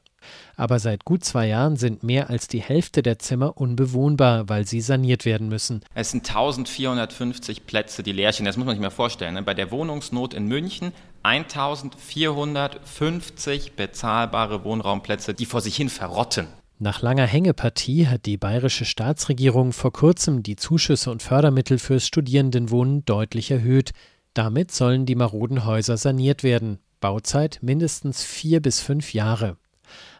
Aber 0.55 0.79
seit 0.79 1.05
gut 1.05 1.23
zwei 1.23 1.47
Jahren 1.47 1.75
sind 1.75 2.01
mehr 2.01 2.31
als 2.31 2.47
die 2.47 2.61
Hälfte 2.61 3.03
der 3.03 3.19
Zimmer 3.19 3.57
unbewohnbar, 3.57 4.49
weil 4.49 4.65
sie 4.65 4.81
saniert 4.81 5.25
werden 5.25 5.47
müssen. 5.47 5.81
Es 5.93 6.09
sind 6.09 6.27
1450 6.27 7.67
Plätze, 7.67 8.01
die 8.01 8.13
leer 8.13 8.33
stehen. 8.33 8.47
Das 8.47 8.57
muss 8.57 8.65
man 8.65 8.75
sich 8.75 8.81
mal 8.81 8.89
vorstellen. 8.89 9.35
Ne? 9.35 9.43
Bei 9.43 9.53
der 9.53 9.69
Wohnungsnot 9.69 10.33
in 10.33 10.47
München 10.47 10.91
1450 11.21 13.73
bezahlbare 13.73 14.63
Wohnraumplätze, 14.63 15.35
die 15.35 15.45
vor 15.45 15.61
sich 15.61 15.75
hin 15.75 15.89
verrotten. 15.89 16.47
Nach 16.77 17.01
langer 17.01 17.25
Hängepartie 17.25 18.07
hat 18.07 18.25
die 18.25 18.35
bayerische 18.35 18.83
Staatsregierung 18.83 19.71
vor 19.71 19.93
kurzem 19.93 20.43
die 20.43 20.57
Zuschüsse 20.57 21.09
und 21.09 21.23
Fördermittel 21.23 21.79
fürs 21.79 22.05
Studierendenwohnen 22.05 23.05
deutlich 23.05 23.49
erhöht. 23.49 23.91
Damit 24.33 24.71
sollen 24.71 25.05
die 25.05 25.15
maroden 25.15 25.63
Häuser 25.63 25.95
saniert 25.95 26.43
werden. 26.43 26.79
Bauzeit 26.99 27.59
mindestens 27.61 28.25
vier 28.25 28.61
bis 28.61 28.81
fünf 28.81 29.13
Jahre. 29.13 29.55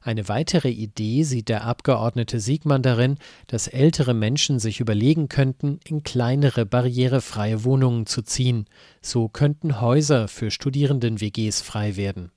Eine 0.02 0.30
weitere 0.30 0.70
Idee 0.70 1.24
sieht 1.24 1.50
der 1.50 1.66
Abgeordnete 1.66 2.40
Siegmann 2.40 2.84
darin, 2.84 3.18
dass 3.48 3.68
ältere 3.68 4.14
Menschen 4.14 4.60
sich 4.60 4.80
überlegen 4.80 5.28
könnten, 5.28 5.80
in 5.86 6.04
kleinere 6.04 6.66
barrierefreie 6.66 7.66
Wohnungen 7.66 8.06
zu 8.06 8.22
ziehen. 8.22 8.66
So 9.02 9.28
könnten 9.28 9.82
Häuser 9.82 10.30
für 10.30 10.52
Studierenden-WGs 10.52 11.62
frei 11.62 11.98
werden. 11.98 12.32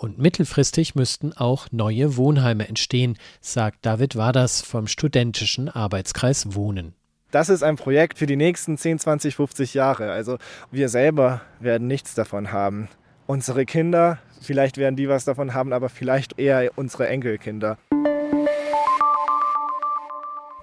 Und 0.00 0.16
mittelfristig 0.16 0.94
müssten 0.94 1.32
auch 1.32 1.66
neue 1.72 2.16
Wohnheime 2.16 2.68
entstehen, 2.68 3.18
sagt 3.40 3.84
David 3.84 4.14
Waders 4.14 4.62
vom 4.62 4.86
Studentischen 4.86 5.68
Arbeitskreis 5.68 6.54
Wohnen. 6.54 6.94
Das 7.32 7.48
ist 7.48 7.64
ein 7.64 7.74
Projekt 7.74 8.16
für 8.16 8.26
die 8.26 8.36
nächsten 8.36 8.78
10, 8.78 9.00
20, 9.00 9.34
50 9.34 9.74
Jahre. 9.74 10.12
Also 10.12 10.38
wir 10.70 10.88
selber 10.88 11.40
werden 11.58 11.88
nichts 11.88 12.14
davon 12.14 12.52
haben. 12.52 12.88
Unsere 13.26 13.66
Kinder, 13.66 14.20
vielleicht 14.40 14.76
werden 14.76 14.94
die 14.94 15.08
was 15.08 15.24
davon 15.24 15.52
haben, 15.52 15.72
aber 15.72 15.88
vielleicht 15.88 16.38
eher 16.38 16.70
unsere 16.76 17.08
Enkelkinder. 17.08 17.76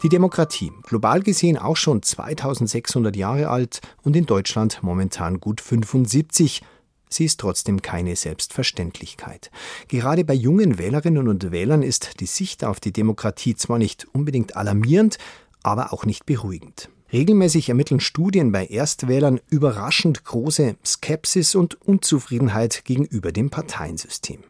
Die 0.02 0.10
Demokratie, 0.10 0.72
global 0.84 1.22
gesehen 1.22 1.58
auch 1.58 1.78
schon 1.78 2.02
2600 2.02 3.16
Jahre 3.18 3.50
alt 3.50 3.82
und 4.02 4.16
in 4.16 4.26
Deutschland 4.26 4.80
momentan 4.82 5.42
gut 5.42 5.60
75. 5.60 6.62
Sie 7.10 7.26
ist 7.26 7.40
trotzdem 7.40 7.82
keine 7.82 8.16
Selbstverständlichkeit. 8.16 9.52
Gerade 9.88 10.26
bei 10.26 10.34
jungen 10.34 10.78
Wählerinnen 10.78 11.28
und 11.28 11.52
Wählern 11.52 11.84
ist 11.84 12.20
die 12.20 12.26
Sicht 12.26 12.64
auf 12.64 12.80
die 12.80 12.92
Demokratie 12.94 13.56
zwar 13.56 13.78
nicht 13.78 14.08
unbedingt 14.14 14.56
alarmierend, 14.56 15.18
aber 15.64 15.94
auch 15.94 16.06
nicht 16.06 16.26
beruhigend. 16.26 16.90
Regelmäßig 17.14 17.70
ermitteln 17.70 18.00
Studien 18.00 18.52
bei 18.52 18.66
Erstwählern 18.66 19.40
überraschend 19.50 20.26
große 20.26 20.76
Skepsis 20.86 21.56
und 21.56 21.80
Unzufriedenheit 21.82 22.84
gegenüber 22.84 23.32
dem 23.32 23.50
Parteiensystem. 23.50 24.44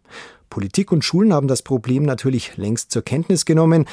Politik 0.50 0.92
und 0.92 1.04
Schulen 1.04 1.34
haben 1.34 1.48
das 1.48 1.62
Problem 1.62 2.04
natürlich 2.04 2.56
längst 2.56 2.92
zur 2.92 3.02
Kenntnis 3.02 3.46
genommen 3.46 3.86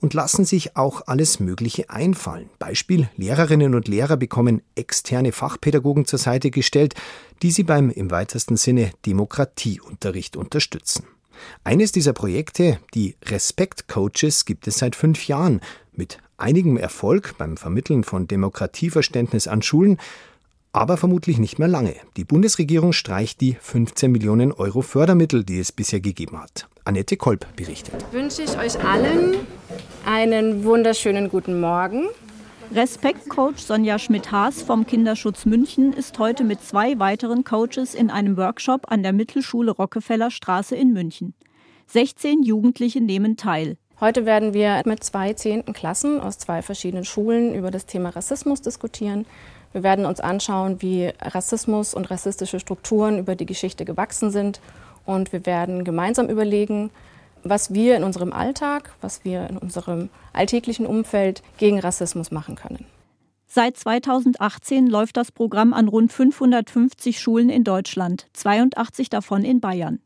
und 0.00 0.14
lassen 0.14 0.44
sich 0.44 0.76
auch 0.76 1.02
alles 1.06 1.40
Mögliche 1.40 1.90
einfallen. 1.90 2.50
Beispiel, 2.58 3.08
Lehrerinnen 3.16 3.74
und 3.74 3.88
Lehrer 3.88 4.16
bekommen 4.16 4.62
externe 4.74 5.32
Fachpädagogen 5.32 6.04
zur 6.04 6.18
Seite 6.18 6.50
gestellt, 6.50 6.94
die 7.42 7.50
sie 7.50 7.64
beim 7.64 7.90
im 7.90 8.10
weitesten 8.10 8.56
Sinne 8.56 8.92
Demokratieunterricht 9.06 10.36
unterstützen. 10.36 11.04
Eines 11.64 11.92
dieser 11.92 12.12
Projekte, 12.12 12.78
die 12.94 13.16
Respekt-Coaches, 13.24 14.44
gibt 14.44 14.66
es 14.66 14.78
seit 14.78 14.96
fünf 14.96 15.28
Jahren 15.28 15.60
mit 15.92 16.18
einigem 16.36 16.76
Erfolg 16.76 17.36
beim 17.38 17.56
Vermitteln 17.56 18.04
von 18.04 18.26
Demokratieverständnis 18.26 19.48
an 19.48 19.62
Schulen, 19.62 19.98
aber 20.72 20.96
vermutlich 20.96 21.38
nicht 21.38 21.58
mehr 21.58 21.68
lange. 21.68 21.94
Die 22.16 22.24
Bundesregierung 22.24 22.92
streicht 22.92 23.40
die 23.40 23.56
15 23.60 24.12
Millionen 24.12 24.52
Euro 24.52 24.82
Fördermittel, 24.82 25.44
die 25.44 25.58
es 25.58 25.72
bisher 25.72 26.00
gegeben 26.00 26.40
hat. 26.40 26.68
Annette 26.88 27.18
Kolb 27.18 27.46
berichtet. 27.54 27.94
Wünsche 28.12 28.40
ich 28.40 28.56
euch 28.56 28.82
allen 28.82 29.36
einen 30.06 30.64
wunderschönen 30.64 31.28
guten 31.28 31.60
Morgen. 31.60 32.04
Respektcoach 32.74 33.58
Sonja 33.58 33.98
Schmidt-Haas 33.98 34.62
vom 34.62 34.86
Kinderschutz 34.86 35.44
München 35.44 35.92
ist 35.92 36.18
heute 36.18 36.44
mit 36.44 36.62
zwei 36.62 36.98
weiteren 36.98 37.44
Coaches 37.44 37.94
in 37.94 38.08
einem 38.08 38.38
Workshop 38.38 38.90
an 38.90 39.02
der 39.02 39.12
Mittelschule 39.12 39.72
Rockefeller 39.72 40.30
Straße 40.30 40.76
in 40.76 40.94
München. 40.94 41.34
16 41.88 42.42
Jugendliche 42.42 43.02
nehmen 43.02 43.36
teil. 43.36 43.76
Heute 44.00 44.24
werden 44.24 44.54
wir 44.54 44.80
mit 44.86 45.04
zwei 45.04 45.34
zehnten 45.34 45.74
Klassen 45.74 46.20
aus 46.20 46.38
zwei 46.38 46.62
verschiedenen 46.62 47.04
Schulen 47.04 47.54
über 47.54 47.70
das 47.70 47.84
Thema 47.84 48.08
Rassismus 48.10 48.62
diskutieren. 48.62 49.26
Wir 49.72 49.82
werden 49.82 50.06
uns 50.06 50.20
anschauen, 50.20 50.80
wie 50.80 51.10
Rassismus 51.20 51.92
und 51.92 52.10
rassistische 52.10 52.60
Strukturen 52.60 53.18
über 53.18 53.36
die 53.36 53.44
Geschichte 53.44 53.84
gewachsen 53.84 54.30
sind. 54.30 54.60
Und 55.08 55.32
wir 55.32 55.46
werden 55.46 55.84
gemeinsam 55.84 56.28
überlegen, 56.28 56.90
was 57.42 57.72
wir 57.72 57.96
in 57.96 58.04
unserem 58.04 58.30
Alltag, 58.30 58.94
was 59.00 59.24
wir 59.24 59.48
in 59.48 59.56
unserem 59.56 60.10
alltäglichen 60.34 60.84
Umfeld 60.84 61.42
gegen 61.56 61.80
Rassismus 61.80 62.30
machen 62.30 62.56
können. 62.56 62.84
Seit 63.46 63.78
2018 63.78 64.86
läuft 64.86 65.16
das 65.16 65.32
Programm 65.32 65.72
an 65.72 65.88
rund 65.88 66.12
550 66.12 67.18
Schulen 67.18 67.48
in 67.48 67.64
Deutschland, 67.64 68.26
82 68.34 69.08
davon 69.08 69.44
in 69.44 69.60
Bayern. 69.60 70.00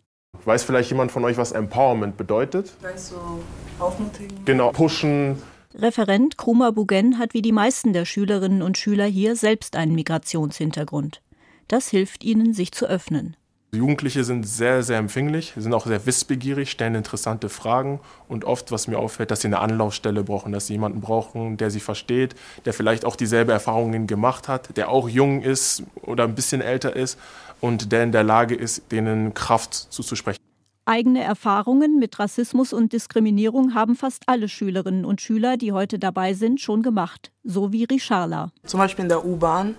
Weiß 0.44 0.62
vielleicht 0.62 0.90
jemand 0.90 1.10
von 1.10 1.24
euch, 1.24 1.36
was 1.36 1.50
Empowerment 1.50 2.16
bedeutet? 2.16 2.72
Weißt 2.80 3.08
so 3.08 3.40
aufmutigen. 3.80 4.44
Genau, 4.44 4.70
pushen. 4.70 5.36
Referent 5.74 6.38
Kruma 6.38 6.70
Bugen 6.70 7.18
hat 7.18 7.34
wie 7.34 7.42
die 7.42 7.50
meisten 7.50 7.92
der 7.92 8.04
Schülerinnen 8.04 8.62
und 8.62 8.78
Schüler 8.78 9.06
hier 9.06 9.34
selbst 9.34 9.74
einen 9.74 9.96
Migrationshintergrund. 9.96 11.22
Das 11.66 11.88
hilft 11.88 12.22
ihnen, 12.22 12.54
sich 12.54 12.70
zu 12.70 12.86
öffnen. 12.86 13.36
Jugendliche 13.74 14.22
sind 14.22 14.46
sehr, 14.46 14.82
sehr 14.82 14.98
empfänglich, 14.98 15.54
sind 15.56 15.72
auch 15.72 15.86
sehr 15.86 16.04
wissbegierig, 16.04 16.70
stellen 16.70 16.94
interessante 16.94 17.48
Fragen 17.48 18.00
und 18.28 18.44
oft, 18.44 18.70
was 18.70 18.86
mir 18.86 18.98
auffällt, 18.98 19.30
dass 19.30 19.40
sie 19.40 19.46
eine 19.46 19.60
Anlaufstelle 19.60 20.24
brauchen, 20.24 20.52
dass 20.52 20.66
sie 20.66 20.74
jemanden 20.74 21.00
brauchen, 21.00 21.56
der 21.56 21.70
sie 21.70 21.80
versteht, 21.80 22.34
der 22.66 22.74
vielleicht 22.74 23.06
auch 23.06 23.16
dieselbe 23.16 23.52
Erfahrungen 23.52 24.06
gemacht 24.06 24.46
hat, 24.46 24.76
der 24.76 24.90
auch 24.90 25.08
jung 25.08 25.40
ist 25.40 25.84
oder 26.02 26.24
ein 26.24 26.34
bisschen 26.34 26.60
älter 26.60 26.94
ist 26.94 27.18
und 27.62 27.92
der 27.92 28.02
in 28.02 28.12
der 28.12 28.24
Lage 28.24 28.54
ist, 28.54 28.92
denen 28.92 29.32
Kraft 29.32 29.72
zuzusprechen. 29.72 30.38
Eigene 30.84 31.22
Erfahrungen 31.22 31.98
mit 31.98 32.18
Rassismus 32.18 32.74
und 32.74 32.92
Diskriminierung 32.92 33.74
haben 33.74 33.96
fast 33.96 34.24
alle 34.26 34.50
Schülerinnen 34.50 35.06
und 35.06 35.22
Schüler, 35.22 35.56
die 35.56 35.72
heute 35.72 35.98
dabei 35.98 36.34
sind, 36.34 36.60
schon 36.60 36.82
gemacht, 36.82 37.32
so 37.42 37.72
wie 37.72 37.84
Richarla. 37.84 38.50
Zum 38.66 38.80
Beispiel 38.80 39.04
in 39.04 39.08
der 39.08 39.24
U-Bahn 39.24 39.76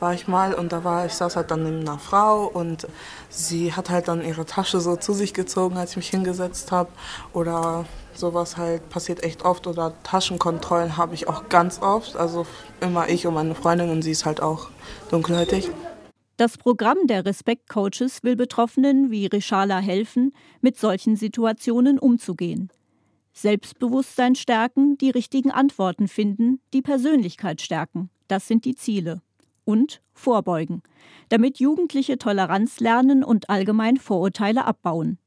war 0.00 0.14
ich 0.14 0.28
mal 0.28 0.54
und 0.54 0.72
da 0.72 0.84
war 0.84 1.06
ich 1.06 1.12
saß 1.14 1.36
halt 1.36 1.50
dann 1.50 1.62
neben 1.62 1.80
einer 1.80 1.98
Frau 1.98 2.46
und 2.46 2.86
sie 3.28 3.72
hat 3.74 3.90
halt 3.90 4.08
dann 4.08 4.24
ihre 4.24 4.46
Tasche 4.46 4.80
so 4.80 4.96
zu 4.96 5.12
sich 5.12 5.34
gezogen, 5.34 5.76
als 5.76 5.92
ich 5.92 5.96
mich 5.96 6.10
hingesetzt 6.10 6.72
habe 6.72 6.90
oder 7.32 7.84
sowas 8.14 8.56
halt 8.56 8.88
passiert 8.88 9.22
echt 9.22 9.44
oft 9.44 9.66
oder 9.66 9.92
Taschenkontrollen 10.02 10.96
habe 10.96 11.14
ich 11.14 11.28
auch 11.28 11.48
ganz 11.48 11.80
oft, 11.80 12.16
also 12.16 12.46
immer 12.80 13.08
ich 13.08 13.26
und 13.26 13.34
meine 13.34 13.54
Freundin 13.54 13.90
und 13.90 14.02
sie 14.02 14.10
ist 14.10 14.24
halt 14.24 14.42
auch 14.42 14.68
dunkelhäutig. 15.10 15.70
Das 16.36 16.56
Programm 16.56 17.06
der 17.06 17.26
Respekt-Coaches 17.26 18.22
will 18.22 18.34
Betroffenen 18.34 19.10
wie 19.10 19.26
Rishala 19.26 19.78
helfen, 19.78 20.32
mit 20.62 20.78
solchen 20.78 21.16
Situationen 21.16 21.98
umzugehen. 21.98 22.70
Selbstbewusstsein 23.34 24.34
stärken, 24.34 24.96
die 24.96 25.10
richtigen 25.10 25.50
Antworten 25.50 26.08
finden, 26.08 26.60
die 26.72 26.82
Persönlichkeit 26.82 27.60
stärken. 27.60 28.08
Das 28.26 28.48
sind 28.48 28.64
die 28.64 28.74
Ziele 28.74 29.20
und 29.70 30.02
vorbeugen, 30.12 30.82
damit 31.28 31.60
Jugendliche 31.60 32.18
Toleranz 32.18 32.80
lernen 32.80 33.22
und 33.22 33.48
allgemein 33.48 33.98
Vorurteile 33.98 34.64
abbauen. 34.64 35.18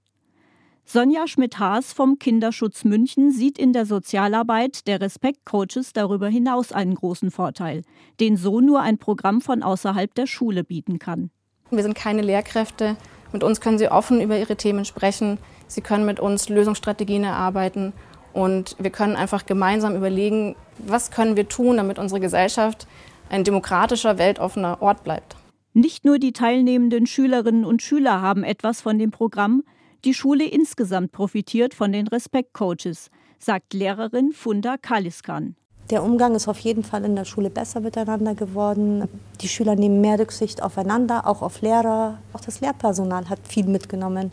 Sonja 0.83 1.27
Schmidt-Haas 1.27 1.93
vom 1.93 2.19
Kinderschutz 2.19 2.83
München 2.83 3.31
sieht 3.31 3.57
in 3.57 3.71
der 3.71 3.85
Sozialarbeit 3.85 4.85
der 4.85 4.99
Respekt-Coaches 4.99 5.93
darüber 5.93 6.27
hinaus 6.27 6.73
einen 6.73 6.95
großen 6.95 7.31
Vorteil, 7.31 7.83
den 8.19 8.35
so 8.35 8.59
nur 8.59 8.81
ein 8.81 8.97
Programm 8.97 9.39
von 9.39 9.63
außerhalb 9.63 10.13
der 10.13 10.27
Schule 10.27 10.65
bieten 10.65 10.99
kann. 10.99 11.31
Wir 11.71 11.83
sind 11.83 11.95
keine 11.95 12.21
Lehrkräfte. 12.21 12.97
Mit 13.31 13.45
uns 13.45 13.61
können 13.61 13.77
Sie 13.77 13.87
offen 13.87 14.19
über 14.19 14.37
Ihre 14.37 14.57
Themen 14.57 14.83
sprechen. 14.83 15.37
Sie 15.67 15.79
können 15.79 16.05
mit 16.05 16.19
uns 16.19 16.49
Lösungsstrategien 16.49 17.23
erarbeiten. 17.23 17.93
Und 18.33 18.75
wir 18.77 18.89
können 18.89 19.15
einfach 19.15 19.45
gemeinsam 19.45 19.95
überlegen, 19.95 20.57
was 20.79 21.11
können 21.11 21.37
wir 21.37 21.47
tun, 21.47 21.77
damit 21.77 21.97
unsere 21.97 22.19
Gesellschaft 22.19 22.87
ein 23.33 23.43
demokratischer, 23.43 24.19
weltoffener 24.19 24.81
Ort 24.81 25.03
bleibt. 25.03 25.35
Nicht 25.73 26.05
nur 26.05 26.19
die 26.19 26.33
teilnehmenden 26.33 27.07
Schülerinnen 27.07 27.65
und 27.65 27.81
Schüler 27.81 28.21
haben 28.21 28.43
etwas 28.43 28.81
von 28.81 28.99
dem 28.99 29.09
Programm, 29.09 29.63
die 30.05 30.13
Schule 30.13 30.45
insgesamt 30.45 31.11
profitiert 31.11 31.73
von 31.73 31.91
den 31.91 32.07
Respekt-Coaches, 32.07 33.09
sagt 33.39 33.73
Lehrerin 33.73 34.33
Funda 34.33 34.77
Kaliskan. 34.77 35.55
Der 35.89 36.03
Umgang 36.03 36.35
ist 36.35 36.47
auf 36.47 36.59
jeden 36.59 36.83
Fall 36.83 37.03
in 37.05 37.15
der 37.15 37.25
Schule 37.25 37.49
besser 37.49 37.79
miteinander 37.79 38.35
geworden. 38.35 39.09
Die 39.41 39.47
Schüler 39.47 39.75
nehmen 39.75 39.99
mehr 39.99 40.19
Rücksicht 40.19 40.61
aufeinander, 40.61 41.25
auch 41.25 41.41
auf 41.41 41.61
Lehrer. 41.61 42.19
Auch 42.33 42.41
das 42.41 42.61
Lehrpersonal 42.61 43.29
hat 43.29 43.39
viel 43.47 43.65
mitgenommen. 43.65 44.31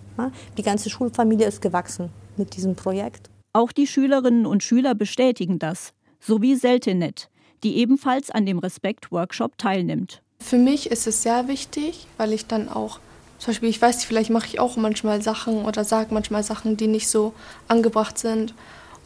Die 0.59 0.63
ganze 0.63 0.91
Schulfamilie 0.91 1.47
ist 1.47 1.63
gewachsen 1.63 2.11
mit 2.37 2.55
diesem 2.55 2.77
Projekt. 2.77 3.31
Auch 3.55 3.73
die 3.73 3.87
Schülerinnen 3.87 4.45
und 4.45 4.63
Schüler 4.63 4.95
bestätigen 4.95 5.59
das, 5.59 5.93
sowie 6.21 6.55
Seltenet, 6.55 7.30
die 7.63 7.77
ebenfalls 7.77 8.31
an 8.31 8.47
dem 8.47 8.59
Respekt-Workshop 8.59 9.59
teilnimmt. 9.59 10.23
Für 10.39 10.59
mich 10.59 10.91
ist 10.91 11.07
es 11.07 11.23
sehr 11.23 11.49
wichtig, 11.49 12.07
weil 12.17 12.33
ich 12.33 12.47
dann 12.47 12.69
auch, 12.69 12.99
zum 13.39 13.49
Beispiel, 13.49 13.69
ich 13.69 13.81
weiß, 13.81 14.05
vielleicht 14.05 14.31
mache 14.31 14.47
ich 14.47 14.61
auch 14.61 14.77
manchmal 14.77 15.23
Sachen 15.23 15.65
oder 15.65 15.85
sage 15.85 16.13
manchmal 16.13 16.43
Sachen, 16.43 16.77
die 16.77 16.87
nicht 16.87 17.09
so 17.09 17.35
angebracht 17.69 18.19
sind. 18.19 18.55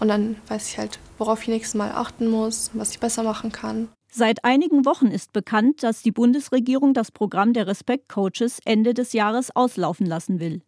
Und 0.00 0.08
dann 0.08 0.36
weiß 0.48 0.68
ich 0.68 0.78
halt, 0.78 0.98
worauf 1.18 1.42
ich 1.42 1.48
nächstes 1.48 1.74
Mal 1.74 1.92
achten 1.92 2.28
muss, 2.28 2.70
was 2.72 2.90
ich 2.90 3.00
besser 3.00 3.22
machen 3.22 3.52
kann. 3.52 3.88
Seit 4.12 4.44
einigen 4.44 4.84
Wochen 4.84 5.08
ist 5.08 5.32
bekannt, 5.32 5.82
dass 5.82 6.02
die 6.02 6.12
Bundesregierung 6.12 6.94
das 6.94 7.10
Programm 7.10 7.52
der 7.52 7.66
Respekt-Coaches 7.66 8.60
Ende 8.64 8.94
des 8.94 9.12
Jahres 9.12 9.54
auslaufen 9.54 10.06
lassen 10.06 10.38
will. 10.38 10.62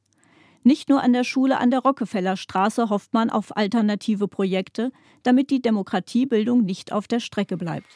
Nicht 0.66 0.88
nur 0.88 1.00
an 1.00 1.12
der 1.12 1.22
Schule 1.22 1.60
an 1.60 1.70
der 1.70 1.78
Rockefellerstraße 1.78 2.90
hofft 2.90 3.14
man 3.14 3.30
auf 3.30 3.56
alternative 3.56 4.26
Projekte, 4.26 4.90
damit 5.22 5.50
die 5.50 5.62
Demokratiebildung 5.62 6.64
nicht 6.64 6.90
auf 6.90 7.06
der 7.06 7.20
Strecke 7.20 7.56
bleibt. 7.56 7.86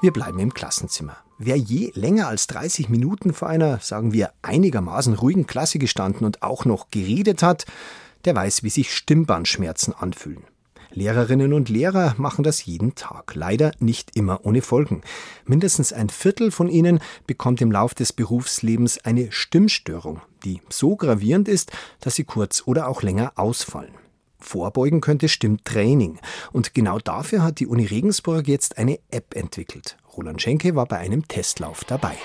Wir 0.00 0.10
bleiben 0.10 0.38
im 0.38 0.54
Klassenzimmer. 0.54 1.18
Wer 1.36 1.56
je 1.56 1.92
länger 1.94 2.28
als 2.28 2.46
30 2.46 2.88
Minuten 2.88 3.34
vor 3.34 3.50
einer, 3.50 3.78
sagen 3.80 4.14
wir, 4.14 4.32
einigermaßen 4.40 5.12
ruhigen 5.12 5.46
Klasse 5.46 5.78
gestanden 5.78 6.24
und 6.24 6.42
auch 6.42 6.64
noch 6.64 6.88
geredet 6.90 7.42
hat, 7.42 7.66
der 8.24 8.34
weiß, 8.34 8.62
wie 8.62 8.70
sich 8.70 8.96
Stimmbandschmerzen 8.96 9.92
anfühlen. 9.92 10.44
Lehrerinnen 10.92 11.52
und 11.52 11.68
Lehrer 11.68 12.14
machen 12.16 12.42
das 12.42 12.64
jeden 12.64 12.94
Tag, 12.94 13.34
leider 13.34 13.72
nicht 13.80 14.16
immer 14.16 14.46
ohne 14.46 14.62
Folgen. 14.62 15.02
Mindestens 15.44 15.92
ein 15.92 16.08
Viertel 16.08 16.50
von 16.50 16.70
ihnen 16.70 17.00
bekommt 17.26 17.60
im 17.60 17.70
Lauf 17.70 17.92
des 17.92 18.14
Berufslebens 18.14 19.04
eine 19.04 19.30
Stimmstörung, 19.30 20.22
die 20.44 20.60
so 20.68 20.96
gravierend 20.96 21.48
ist, 21.48 21.72
dass 22.00 22.14
sie 22.14 22.24
kurz 22.24 22.62
oder 22.66 22.88
auch 22.88 23.02
länger 23.02 23.32
ausfallen. 23.36 23.94
Vorbeugen 24.38 25.00
könnte 25.00 25.28
Stimmtraining. 25.28 26.18
Und 26.52 26.74
genau 26.74 26.98
dafür 26.98 27.42
hat 27.42 27.60
die 27.60 27.66
Uni 27.66 27.84
Regensburg 27.84 28.48
jetzt 28.48 28.78
eine 28.78 28.98
App 29.10 29.36
entwickelt. 29.36 29.96
Roland 30.16 30.42
Schenke 30.42 30.74
war 30.74 30.86
bei 30.86 30.98
einem 30.98 31.28
Testlauf 31.28 31.84
dabei. 31.84 32.16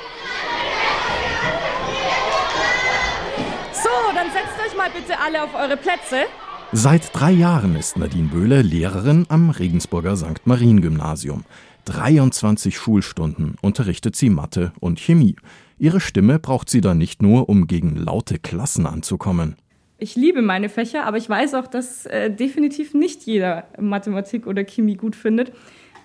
So, 3.74 3.90
dann 4.14 4.28
setzt 4.32 4.60
euch 4.66 4.78
mal 4.78 4.90
bitte 4.90 5.20
alle 5.20 5.44
auf 5.44 5.54
eure 5.54 5.78
Plätze. 5.78 6.26
Seit 6.72 7.14
drei 7.14 7.32
Jahren 7.32 7.76
ist 7.76 7.96
Nadine 7.96 8.30
Böhle 8.30 8.62
Lehrerin 8.62 9.26
am 9.30 9.50
Regensburger 9.50 10.18
St. 10.18 10.46
Marien 10.46 10.82
Gymnasium. 10.82 11.46
23 11.86 12.76
Schulstunden 12.76 13.56
unterrichtet 13.62 14.16
sie 14.16 14.30
Mathe 14.30 14.74
und 14.80 15.00
Chemie. 15.00 15.36
Ihre 15.78 16.00
Stimme 16.00 16.40
braucht 16.40 16.70
sie 16.70 16.82
dann 16.82 16.98
nicht 16.98 17.22
nur, 17.22 17.50
um 17.50 17.68
gegen 17.68 17.96
laute 17.96 18.40
Klassen 18.40 18.86
anzukommen 18.86 19.56
ich 19.98 20.16
liebe 20.16 20.42
meine 20.42 20.70
Fächer, 20.70 21.06
aber 21.06 21.18
ich 21.18 21.30
weiß 21.30 21.54
auch, 21.54 21.68
dass 21.68 22.06
äh, 22.06 22.30
definitiv 22.30 22.94
nicht 22.94 23.24
jeder 23.24 23.66
Mathematik 23.80 24.46
oder 24.48 24.64
Chemie 24.64 24.96
gut 24.96 25.16
findet. 25.16 25.54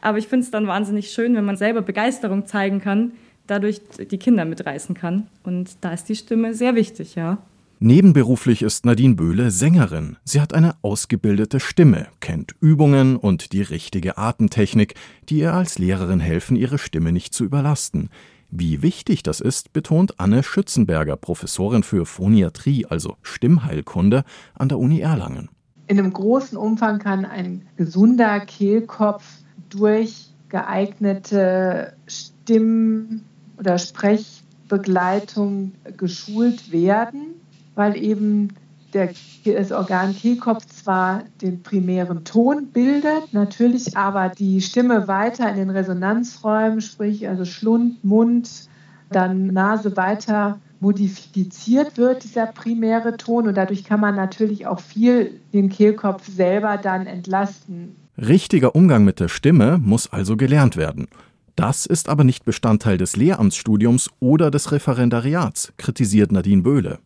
Aber 0.01 0.18
ich 0.18 0.29
finde 0.29 0.45
es 0.45 0.51
dann 0.51 0.66
wahnsinnig 0.66 1.11
schön, 1.11 1.35
wenn 1.35 1.45
man 1.45 1.57
selber 1.57 1.83
Begeisterung 1.83 2.47
zeigen 2.47 2.81
kann, 2.81 3.12
dadurch 3.47 3.81
die 3.99 4.18
Kinder 4.18 4.45
mitreißen 4.45 4.95
kann. 4.95 5.27
Und 5.42 5.71
da 5.83 5.92
ist 5.92 6.09
die 6.09 6.16
Stimme 6.16 6.55
sehr 6.55 6.75
wichtig, 6.75 7.16
ja. 7.16 7.38
Nebenberuflich 7.83 8.62
ist 8.62 8.85
Nadine 8.85 9.14
Böhle 9.14 9.51
Sängerin. 9.51 10.18
Sie 10.25 10.40
hat 10.40 10.53
eine 10.53 10.77
ausgebildete 10.83 11.61
Stimme, 11.61 12.09
kennt 12.21 12.55
Übungen 12.61 13.16
und 13.16 13.53
die 13.53 13.62
richtige 13.62 14.18
Atemtechnik, 14.18 14.95
die 15.31 15.38
ihr 15.38 15.55
als 15.55 15.79
Lehrerin 15.79 16.21
helfen, 16.21 16.57
ihre 16.57 16.79
Stimme 16.79 17.11
nicht 17.11 17.33
zu 17.33 17.45
überlasten. 17.45 18.11
Wie 18.51 18.83
wichtig 18.83 19.23
das 19.23 19.41
ist, 19.41 19.73
betont 19.73 20.19
Anne 20.19 20.43
Schützenberger, 20.43 21.17
Professorin 21.17 21.85
für 21.85 22.05
Phoniatrie, 22.05 22.85
also 22.87 23.17
Stimmheilkunde, 23.23 24.25
an 24.55 24.69
der 24.69 24.79
Uni 24.79 25.01
Erlangen. 25.01 25.49
In 25.87 25.99
einem 25.99 26.13
großen 26.13 26.59
Umfang 26.59 26.99
kann 26.99 27.25
ein 27.25 27.67
gesunder 27.77 28.41
Kehlkopf 28.41 29.25
durch 29.69 30.31
geeignete 30.49 31.95
Stimm- 32.07 33.23
oder 33.59 33.79
Sprechbegleitung 33.79 35.73
geschult 35.97 36.73
werden, 36.73 37.35
weil 37.75 37.97
eben 37.97 38.49
der, 38.94 39.11
das 39.44 39.72
Organ 39.72 40.14
Kehlkopf 40.14 40.66
zwar 40.66 41.24
den 41.40 41.62
primären 41.62 42.24
Ton 42.24 42.68
bildet, 42.72 43.33
natürlich 43.33 43.96
aber 43.96 44.29
die 44.29 44.61
Stimme 44.61 45.09
weiter 45.09 45.48
in 45.50 45.57
den 45.57 45.70
Resonanzräumen, 45.70 46.81
sprich 46.81 47.29
also 47.29 47.44
Schlund, 47.44 48.03
Mund, 48.05 48.68
dann 49.11 49.48
Nase 49.48 49.96
weiter 49.96 50.59
modifiziert 50.81 51.98
wird, 51.98 52.24
dieser 52.24 52.46
primäre 52.46 53.16
Ton. 53.16 53.48
Und 53.48 53.57
dadurch 53.57 53.85
kann 53.85 54.00
man 54.00 54.16
natürlich 54.16 54.66
auch 54.66 54.81
viel 54.81 55.40
den 55.53 55.68
Kehlkopf 55.68 56.26
selber 56.26 56.79
dann 56.79 57.07
entlasten. 57.07 57.96
Richtiger 58.16 58.74
Umgang 58.74 59.05
mit 59.05 59.20
der 59.20 59.29
Stimme 59.29 59.79
muss 59.79 60.12
also 60.12 60.37
gelernt 60.37 60.76
werden. 60.76 61.09
Das 61.57 61.85
ist 61.85 62.09
aber 62.09 62.24
nicht 62.24 62.44
Bestandteil 62.44 62.96
des 62.96 63.16
Lehramtsstudiums 63.16 64.09
oder 64.20 64.50
des 64.50 64.72
Referendariats, 64.72 65.72
kritisiert 65.76 66.33
Nadine 66.33 66.62
Böhle 66.62 66.98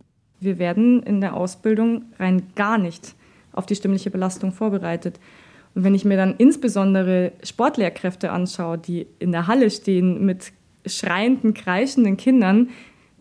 wir 0.44 0.59
werden 0.59 1.02
in 1.02 1.20
der 1.20 1.35
Ausbildung 1.35 2.04
rein 2.18 2.42
gar 2.54 2.78
nicht 2.78 3.14
auf 3.52 3.66
die 3.66 3.76
stimmliche 3.76 4.11
Belastung 4.11 4.52
vorbereitet. 4.52 5.20
Und 5.74 5.85
wenn 5.85 5.94
ich 5.94 6.04
mir 6.04 6.16
dann 6.16 6.35
insbesondere 6.38 7.33
Sportlehrkräfte 7.42 8.30
anschaue, 8.30 8.78
die 8.78 9.07
in 9.18 9.33
der 9.33 9.46
Halle 9.46 9.70
stehen 9.70 10.24
mit 10.24 10.52
schreienden, 10.87 11.54
kreischenden 11.54 12.16
Kindern, 12.16 12.70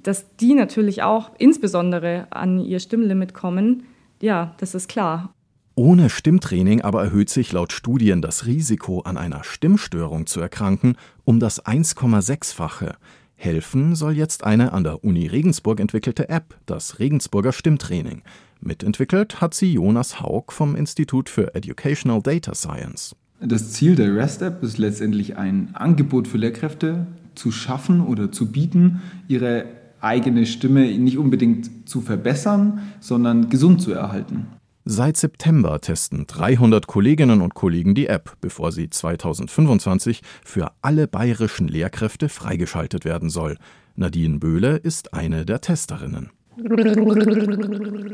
dass 0.01 0.35
die 0.37 0.53
natürlich 0.53 1.01
auch 1.01 1.31
insbesondere 1.37 2.27
an 2.29 2.59
ihr 2.59 2.79
Stimmlimit 2.79 3.33
kommen, 3.33 3.83
ja, 4.21 4.53
das 4.59 4.75
ist 4.75 4.89
klar. 4.89 5.33
Ohne 5.75 6.09
Stimmtraining 6.11 6.81
aber 6.81 7.03
erhöht 7.03 7.29
sich 7.29 7.51
laut 7.51 7.73
Studien 7.73 8.21
das 8.21 8.45
Risiko, 8.45 9.01
an 9.01 9.17
einer 9.17 9.43
Stimmstörung 9.43 10.27
zu 10.27 10.39
erkranken, 10.39 10.97
um 11.23 11.39
das 11.39 11.65
1,6-fache. 11.65 12.95
Helfen 13.43 13.93
soll 13.93 14.13
jetzt 14.13 14.45
eine 14.45 14.71
an 14.71 14.85
der 14.85 15.03
Uni 15.03 15.27
Regensburg 15.27 15.81
entwickelte 15.81 16.29
App, 16.29 16.55
das 16.65 16.99
Regensburger 16.99 17.51
Stimmtraining. 17.51 18.21
Mitentwickelt 18.61 19.41
hat 19.41 19.53
sie 19.53 19.73
Jonas 19.73 20.21
Haug 20.21 20.53
vom 20.53 20.77
Institut 20.77 21.27
für 21.27 21.53
Educational 21.53 22.21
Data 22.21 22.55
Science. 22.55 23.17
Das 23.41 23.73
Ziel 23.73 23.97
der 23.97 24.15
REST-App 24.15 24.63
ist 24.63 24.77
letztendlich 24.77 25.35
ein 25.35 25.71
Angebot 25.73 26.29
für 26.29 26.37
Lehrkräfte 26.37 27.05
zu 27.35 27.51
schaffen 27.51 27.99
oder 27.99 28.31
zu 28.31 28.49
bieten, 28.49 29.01
ihre 29.27 29.65
eigene 29.99 30.45
Stimme 30.45 30.97
nicht 30.97 31.17
unbedingt 31.17 31.89
zu 31.89 31.99
verbessern, 31.99 32.79
sondern 33.01 33.49
gesund 33.49 33.81
zu 33.81 33.91
erhalten. 33.91 34.47
Seit 34.85 35.15
September 35.15 35.79
testen 35.79 36.27
300 36.27 36.87
Kolleginnen 36.87 37.41
und 37.41 37.53
Kollegen 37.53 37.95
die 37.95 38.07
App, 38.07 38.35
bevor 38.41 38.73
sie 38.73 38.89
2025 38.89 40.21
für 40.43 40.73
alle 40.81 41.07
bayerischen 41.07 41.69
Lehrkräfte 41.69 42.27
freigeschaltet 42.27 43.05
werden 43.05 43.29
soll. 43.29 43.57
Nadine 43.95 44.39
Böhle 44.39 44.75
ist 44.75 45.13
eine 45.13 45.45
der 45.45 45.61
Testerinnen. 45.61 46.31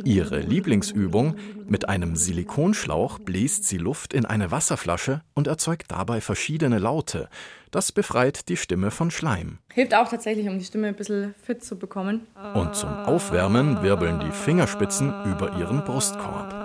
Ihre 0.06 0.40
Lieblingsübung: 0.40 1.36
Mit 1.68 1.90
einem 1.90 2.16
Silikonschlauch 2.16 3.20
bläst 3.20 3.66
sie 3.66 3.78
Luft 3.78 4.14
in 4.14 4.26
eine 4.26 4.52
Wasserflasche 4.52 5.22
und 5.34 5.48
erzeugt 5.48 5.92
dabei 5.92 6.22
verschiedene 6.22 6.80
Laute. 6.80 7.30
Das 7.72 7.92
befreit 7.92 8.48
die 8.48 8.58
Stimme 8.58 8.92
von 8.92 9.12
Schleim. 9.12 9.58
Hilft 9.74 9.94
auch 9.94 10.10
tatsächlich, 10.10 10.48
um 10.48 10.58
die 10.58 10.66
Stimme 10.66 10.88
ein 10.88 10.96
bisschen 10.96 11.36
fit 11.44 11.64
zu 11.64 11.78
bekommen. 11.78 12.22
Und 12.54 12.76
zum 12.76 12.90
Aufwärmen 12.90 13.82
wirbeln 13.84 14.20
die 14.20 14.32
Fingerspitzen 14.32 15.10
über 15.26 15.58
ihren 15.58 15.84
Brustkorb. 15.84 16.59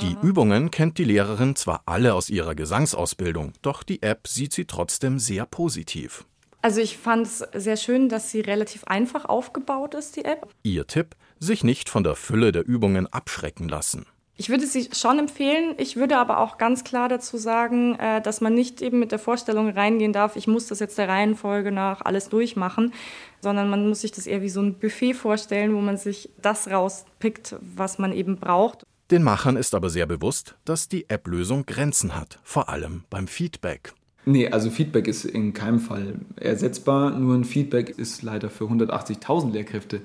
Die 0.00 0.16
Übungen 0.22 0.70
kennt 0.70 0.98
die 0.98 1.04
Lehrerin 1.04 1.56
zwar 1.56 1.82
alle 1.86 2.14
aus 2.14 2.28
ihrer 2.28 2.54
Gesangsausbildung, 2.54 3.54
doch 3.62 3.82
die 3.82 4.02
App 4.02 4.28
sieht 4.28 4.52
sie 4.52 4.66
trotzdem 4.66 5.18
sehr 5.18 5.46
positiv. 5.46 6.24
Also 6.60 6.80
ich 6.80 6.98
fand 6.98 7.26
es 7.26 7.38
sehr 7.54 7.76
schön, 7.76 8.08
dass 8.08 8.30
sie 8.30 8.40
relativ 8.40 8.84
einfach 8.84 9.24
aufgebaut 9.24 9.94
ist, 9.94 10.16
die 10.16 10.24
App. 10.24 10.48
Ihr 10.62 10.86
Tipp, 10.86 11.14
sich 11.38 11.64
nicht 11.64 11.88
von 11.88 12.04
der 12.04 12.14
Fülle 12.14 12.52
der 12.52 12.66
Übungen 12.66 13.06
abschrecken 13.06 13.68
lassen. 13.68 14.06
Ich 14.38 14.50
würde 14.50 14.66
sie 14.66 14.90
schon 14.92 15.18
empfehlen. 15.18 15.74
Ich 15.78 15.96
würde 15.96 16.18
aber 16.18 16.40
auch 16.40 16.58
ganz 16.58 16.84
klar 16.84 17.08
dazu 17.08 17.38
sagen, 17.38 17.98
äh, 17.98 18.20
dass 18.20 18.42
man 18.42 18.52
nicht 18.52 18.82
eben 18.82 18.98
mit 18.98 19.12
der 19.12 19.18
Vorstellung 19.18 19.70
reingehen 19.70 20.12
darf, 20.12 20.36
ich 20.36 20.46
muss 20.46 20.66
das 20.66 20.78
jetzt 20.80 20.98
der 20.98 21.08
Reihenfolge 21.08 21.72
nach 21.72 22.02
alles 22.02 22.28
durchmachen, 22.28 22.92
sondern 23.40 23.70
man 23.70 23.88
muss 23.88 24.02
sich 24.02 24.12
das 24.12 24.26
eher 24.26 24.42
wie 24.42 24.50
so 24.50 24.60
ein 24.60 24.74
Buffet 24.74 25.14
vorstellen, 25.14 25.74
wo 25.74 25.80
man 25.80 25.96
sich 25.96 26.28
das 26.42 26.68
rauspickt, 26.68 27.56
was 27.60 27.98
man 27.98 28.12
eben 28.12 28.36
braucht. 28.36 28.84
Den 29.10 29.22
Machern 29.22 29.56
ist 29.56 29.74
aber 29.74 29.90
sehr 29.90 30.06
bewusst, 30.06 30.56
dass 30.64 30.88
die 30.88 31.08
App-Lösung 31.08 31.66
Grenzen 31.66 32.16
hat, 32.16 32.38
vor 32.42 32.68
allem 32.68 33.04
beim 33.08 33.28
Feedback. 33.28 33.92
Nee, 34.24 34.48
also 34.48 34.70
Feedback 34.70 35.06
ist 35.06 35.24
in 35.24 35.54
keinem 35.54 35.78
Fall 35.78 36.16
ersetzbar. 36.36 37.10
Nur 37.12 37.36
ein 37.36 37.44
Feedback 37.44 37.90
ist 37.90 38.22
leider 38.22 38.50
für 38.50 38.64
180.000 38.64 39.52
Lehrkräfte 39.52 40.00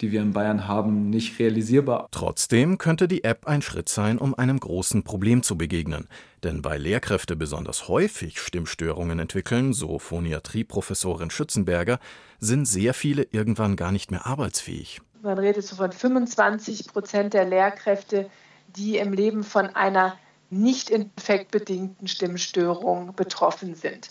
die 0.00 0.12
wir 0.12 0.20
in 0.20 0.32
Bayern 0.32 0.66
haben, 0.68 1.10
nicht 1.10 1.38
realisierbar. 1.38 2.08
Trotzdem 2.10 2.78
könnte 2.78 3.08
die 3.08 3.24
App 3.24 3.46
ein 3.46 3.62
Schritt 3.62 3.88
sein, 3.88 4.18
um 4.18 4.34
einem 4.34 4.58
großen 4.58 5.02
Problem 5.02 5.42
zu 5.42 5.56
begegnen. 5.56 6.08
Denn 6.42 6.64
weil 6.64 6.80
Lehrkräfte 6.80 7.36
besonders 7.36 7.88
häufig 7.88 8.40
Stimmstörungen 8.40 9.18
entwickeln, 9.18 9.72
so 9.72 9.98
Phoniatrieprofessorin 9.98 11.30
Schützenberger, 11.30 11.98
sind 12.38 12.66
sehr 12.66 12.94
viele 12.94 13.26
irgendwann 13.30 13.76
gar 13.76 13.92
nicht 13.92 14.10
mehr 14.10 14.26
arbeitsfähig. 14.26 15.00
Man 15.22 15.38
redet 15.38 15.64
so 15.64 15.76
von 15.76 15.90
25 15.90 16.88
Prozent 16.88 17.32
der 17.32 17.46
Lehrkräfte, 17.46 18.28
die 18.76 18.98
im 18.98 19.12
Leben 19.12 19.44
von 19.44 19.66
einer 19.74 20.16
nicht 20.50 20.90
infektbedingten 20.90 22.08
Stimmstörung 22.08 23.14
betroffen 23.14 23.74
sind. 23.74 24.08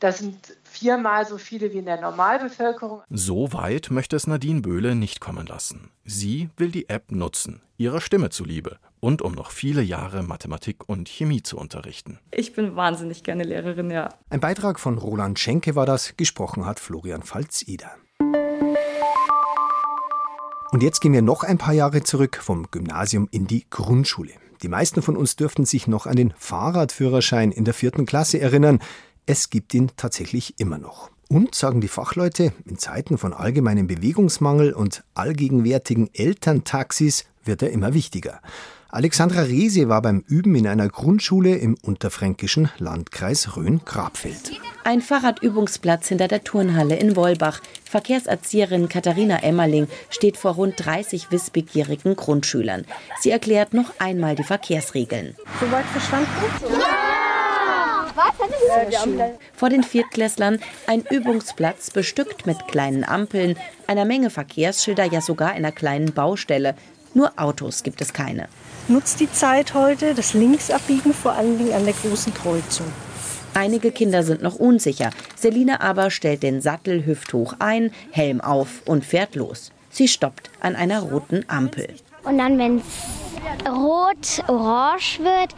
Das 0.00 0.18
sind 0.18 0.38
viermal 0.64 1.26
so 1.26 1.38
viele 1.38 1.72
wie 1.72 1.78
in 1.78 1.86
der 1.86 2.00
Normalbevölkerung. 2.00 3.02
So 3.10 3.52
weit 3.52 3.90
möchte 3.90 4.16
es 4.16 4.26
Nadine 4.26 4.60
Böhle 4.60 4.94
nicht 4.94 5.20
kommen 5.20 5.46
lassen. 5.46 5.90
Sie 6.04 6.50
will 6.56 6.70
die 6.70 6.88
App 6.88 7.10
nutzen, 7.10 7.62
ihrer 7.76 8.00
Stimme 8.00 8.28
zuliebe 8.28 8.78
und 9.00 9.22
um 9.22 9.32
noch 9.32 9.50
viele 9.50 9.82
Jahre 9.82 10.22
Mathematik 10.22 10.88
und 10.88 11.08
Chemie 11.08 11.42
zu 11.42 11.56
unterrichten. 11.56 12.18
Ich 12.32 12.54
bin 12.54 12.76
wahnsinnig 12.76 13.22
gerne 13.22 13.44
Lehrerin, 13.44 13.90
ja. 13.90 14.10
Ein 14.30 14.40
Beitrag 14.40 14.80
von 14.80 14.98
Roland 14.98 15.38
Schenke 15.38 15.74
war 15.76 15.86
das, 15.86 16.16
gesprochen 16.16 16.66
hat 16.66 16.80
Florian 16.80 17.22
Pfalz-Eder. 17.22 17.92
Und 20.74 20.82
jetzt 20.82 21.00
gehen 21.00 21.12
wir 21.12 21.22
noch 21.22 21.44
ein 21.44 21.56
paar 21.56 21.72
Jahre 21.72 22.02
zurück 22.02 22.40
vom 22.42 22.66
Gymnasium 22.72 23.28
in 23.30 23.46
die 23.46 23.64
Grundschule. 23.70 24.32
Die 24.60 24.66
meisten 24.66 25.02
von 25.02 25.16
uns 25.16 25.36
dürften 25.36 25.64
sich 25.64 25.86
noch 25.86 26.04
an 26.04 26.16
den 26.16 26.34
Fahrradführerschein 26.36 27.52
in 27.52 27.64
der 27.64 27.74
vierten 27.74 28.06
Klasse 28.06 28.40
erinnern. 28.40 28.80
Es 29.24 29.50
gibt 29.50 29.72
ihn 29.72 29.92
tatsächlich 29.96 30.58
immer 30.58 30.78
noch. 30.78 31.12
Und, 31.28 31.54
sagen 31.54 31.80
die 31.80 31.86
Fachleute, 31.86 32.52
in 32.64 32.76
Zeiten 32.76 33.18
von 33.18 33.32
allgemeinem 33.32 33.86
Bewegungsmangel 33.86 34.72
und 34.72 35.04
allgegenwärtigen 35.14 36.12
Elterntaxis 36.12 37.24
wird 37.44 37.62
er 37.62 37.70
immer 37.70 37.94
wichtiger. 37.94 38.40
Alexandra 38.94 39.40
Rehse 39.40 39.88
war 39.88 40.02
beim 40.02 40.22
Üben 40.28 40.54
in 40.54 40.68
einer 40.68 40.88
Grundschule 40.88 41.56
im 41.56 41.76
unterfränkischen 41.82 42.68
Landkreis 42.78 43.56
Rhön-Grabfeld. 43.56 44.52
Ein 44.84 45.02
Fahrradübungsplatz 45.02 46.06
hinter 46.06 46.28
der 46.28 46.44
Turnhalle 46.44 46.94
in 46.94 47.16
Wolbach. 47.16 47.60
Verkehrserzieherin 47.84 48.88
Katharina 48.88 49.42
Emmerling 49.42 49.88
steht 50.10 50.36
vor 50.36 50.52
rund 50.52 50.74
30 50.76 51.32
wissbegierigen 51.32 52.14
Grundschülern. 52.14 52.84
Sie 53.18 53.30
erklärt 53.30 53.74
noch 53.74 53.92
einmal 53.98 54.36
die 54.36 54.44
Verkehrsregeln. 54.44 55.34
Soweit 55.60 55.86
verstanden? 55.86 56.28
Ja! 56.78 57.04
Vor 59.54 59.70
den 59.70 59.82
Viertklässlern 59.82 60.60
ein 60.86 61.02
Übungsplatz 61.10 61.90
bestückt 61.90 62.46
mit 62.46 62.68
kleinen 62.68 63.02
Ampeln, 63.02 63.56
einer 63.88 64.04
Menge 64.04 64.30
Verkehrsschilder, 64.30 65.06
ja 65.06 65.20
sogar 65.20 65.50
einer 65.50 65.72
kleinen 65.72 66.12
Baustelle. 66.12 66.76
Nur 67.12 67.32
Autos 67.36 67.82
gibt 67.82 68.00
es 68.00 68.12
keine. 68.12 68.48
Nutzt 68.86 69.20
die 69.20 69.32
Zeit 69.32 69.72
heute 69.72 70.14
das 70.14 70.34
Linksabbiegen 70.34 71.14
vor 71.14 71.32
allen 71.32 71.56
Dingen 71.56 71.72
an 71.72 71.86
der 71.86 71.94
großen 71.94 72.34
Kreuzung. 72.34 72.86
Einige 73.54 73.90
Kinder 73.90 74.22
sind 74.22 74.42
noch 74.42 74.56
unsicher. 74.56 75.08
Selina 75.36 75.80
aber 75.80 76.10
stellt 76.10 76.42
den 76.42 76.60
Sattel 76.60 77.06
hüfthoch 77.06 77.54
ein, 77.60 77.92
Helm 78.10 78.42
auf 78.42 78.82
und 78.84 79.06
fährt 79.06 79.36
los. 79.36 79.72
Sie 79.88 80.06
stoppt 80.06 80.50
an 80.60 80.76
einer 80.76 81.00
roten 81.00 81.44
Ampel. 81.48 81.94
Und 82.24 82.36
dann, 82.36 82.58
wenn 82.58 82.78
es 82.78 83.66
rot-orange 83.66 85.20
wird, 85.20 85.54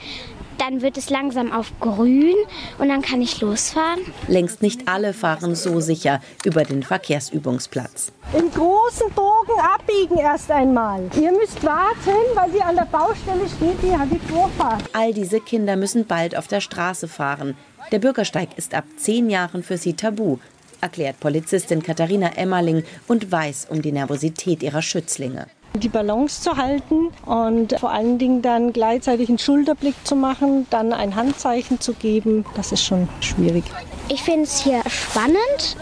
dann 0.58 0.82
wird 0.82 0.96
es 0.98 1.10
langsam 1.10 1.52
auf 1.52 1.72
grün 1.80 2.34
und 2.78 2.88
dann 2.88 3.02
kann 3.02 3.20
ich 3.22 3.40
losfahren. 3.40 4.00
Längst 4.28 4.62
nicht 4.62 4.88
alle 4.88 5.12
fahren 5.12 5.54
so 5.54 5.80
sicher 5.80 6.20
über 6.44 6.64
den 6.64 6.82
Verkehrsübungsplatz. 6.82 8.12
Im 8.36 8.50
großen 8.50 9.10
Bogen 9.14 9.60
abbiegen 9.60 10.18
erst 10.18 10.50
einmal. 10.50 11.08
Ihr 11.20 11.32
müsst 11.32 11.62
warten, 11.64 12.16
weil 12.34 12.50
sie 12.52 12.62
an 12.62 12.76
der 12.76 12.86
Baustelle 12.86 13.48
steht, 13.48 13.82
die 13.82 13.96
hat 13.96 14.08
die 14.10 14.18
Vorfahrt. 14.18 14.82
All 14.92 15.12
diese 15.12 15.40
Kinder 15.40 15.76
müssen 15.76 16.06
bald 16.06 16.36
auf 16.36 16.48
der 16.48 16.60
Straße 16.60 17.08
fahren. 17.08 17.56
Der 17.92 18.00
Bürgersteig 18.00 18.48
ist 18.56 18.74
ab 18.74 18.84
zehn 18.96 19.30
Jahren 19.30 19.62
für 19.62 19.78
sie 19.78 19.94
tabu, 19.94 20.38
erklärt 20.80 21.20
Polizistin 21.20 21.82
Katharina 21.82 22.32
Emmerling 22.36 22.82
und 23.06 23.30
weiß 23.30 23.68
um 23.70 23.80
die 23.80 23.92
Nervosität 23.92 24.62
ihrer 24.62 24.82
Schützlinge 24.82 25.46
die 25.80 25.88
Balance 25.88 26.42
zu 26.42 26.56
halten 26.56 27.08
und 27.24 27.78
vor 27.78 27.90
allen 27.90 28.18
Dingen 28.18 28.42
dann 28.42 28.72
gleichzeitig 28.72 29.28
einen 29.28 29.38
Schulterblick 29.38 29.94
zu 30.04 30.16
machen, 30.16 30.66
dann 30.70 30.92
ein 30.92 31.14
Handzeichen 31.14 31.80
zu 31.80 31.94
geben, 31.94 32.44
das 32.54 32.72
ist 32.72 32.84
schon 32.84 33.08
schwierig. 33.20 33.64
Ich 34.08 34.22
finde 34.22 34.42
es 34.42 34.60
hier 34.60 34.82
spannend 34.88 35.76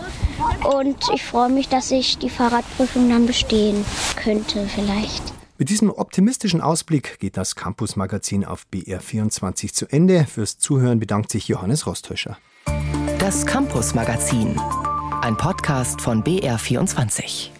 und 0.64 0.96
ich 1.14 1.24
freue 1.24 1.50
mich, 1.50 1.68
dass 1.68 1.90
ich 1.90 2.18
die 2.18 2.30
Fahrradprüfung 2.30 3.08
dann 3.08 3.26
bestehen 3.26 3.84
könnte 4.16 4.66
vielleicht. 4.66 5.34
Mit 5.56 5.68
diesem 5.68 5.90
optimistischen 5.90 6.60
Ausblick 6.60 7.20
geht 7.20 7.36
das 7.36 7.54
Campus-Magazin 7.54 8.44
auf 8.44 8.66
BR24 8.72 9.72
zu 9.72 9.86
Ende. 9.86 10.26
Fürs 10.26 10.58
Zuhören 10.58 10.98
bedankt 10.98 11.30
sich 11.30 11.46
Johannes 11.46 11.86
Rosthäuscher. 11.86 12.38
Das 13.18 13.46
Campus-Magazin, 13.46 14.60
ein 15.22 15.36
Podcast 15.36 16.00
von 16.00 16.24
BR24. 16.24 17.53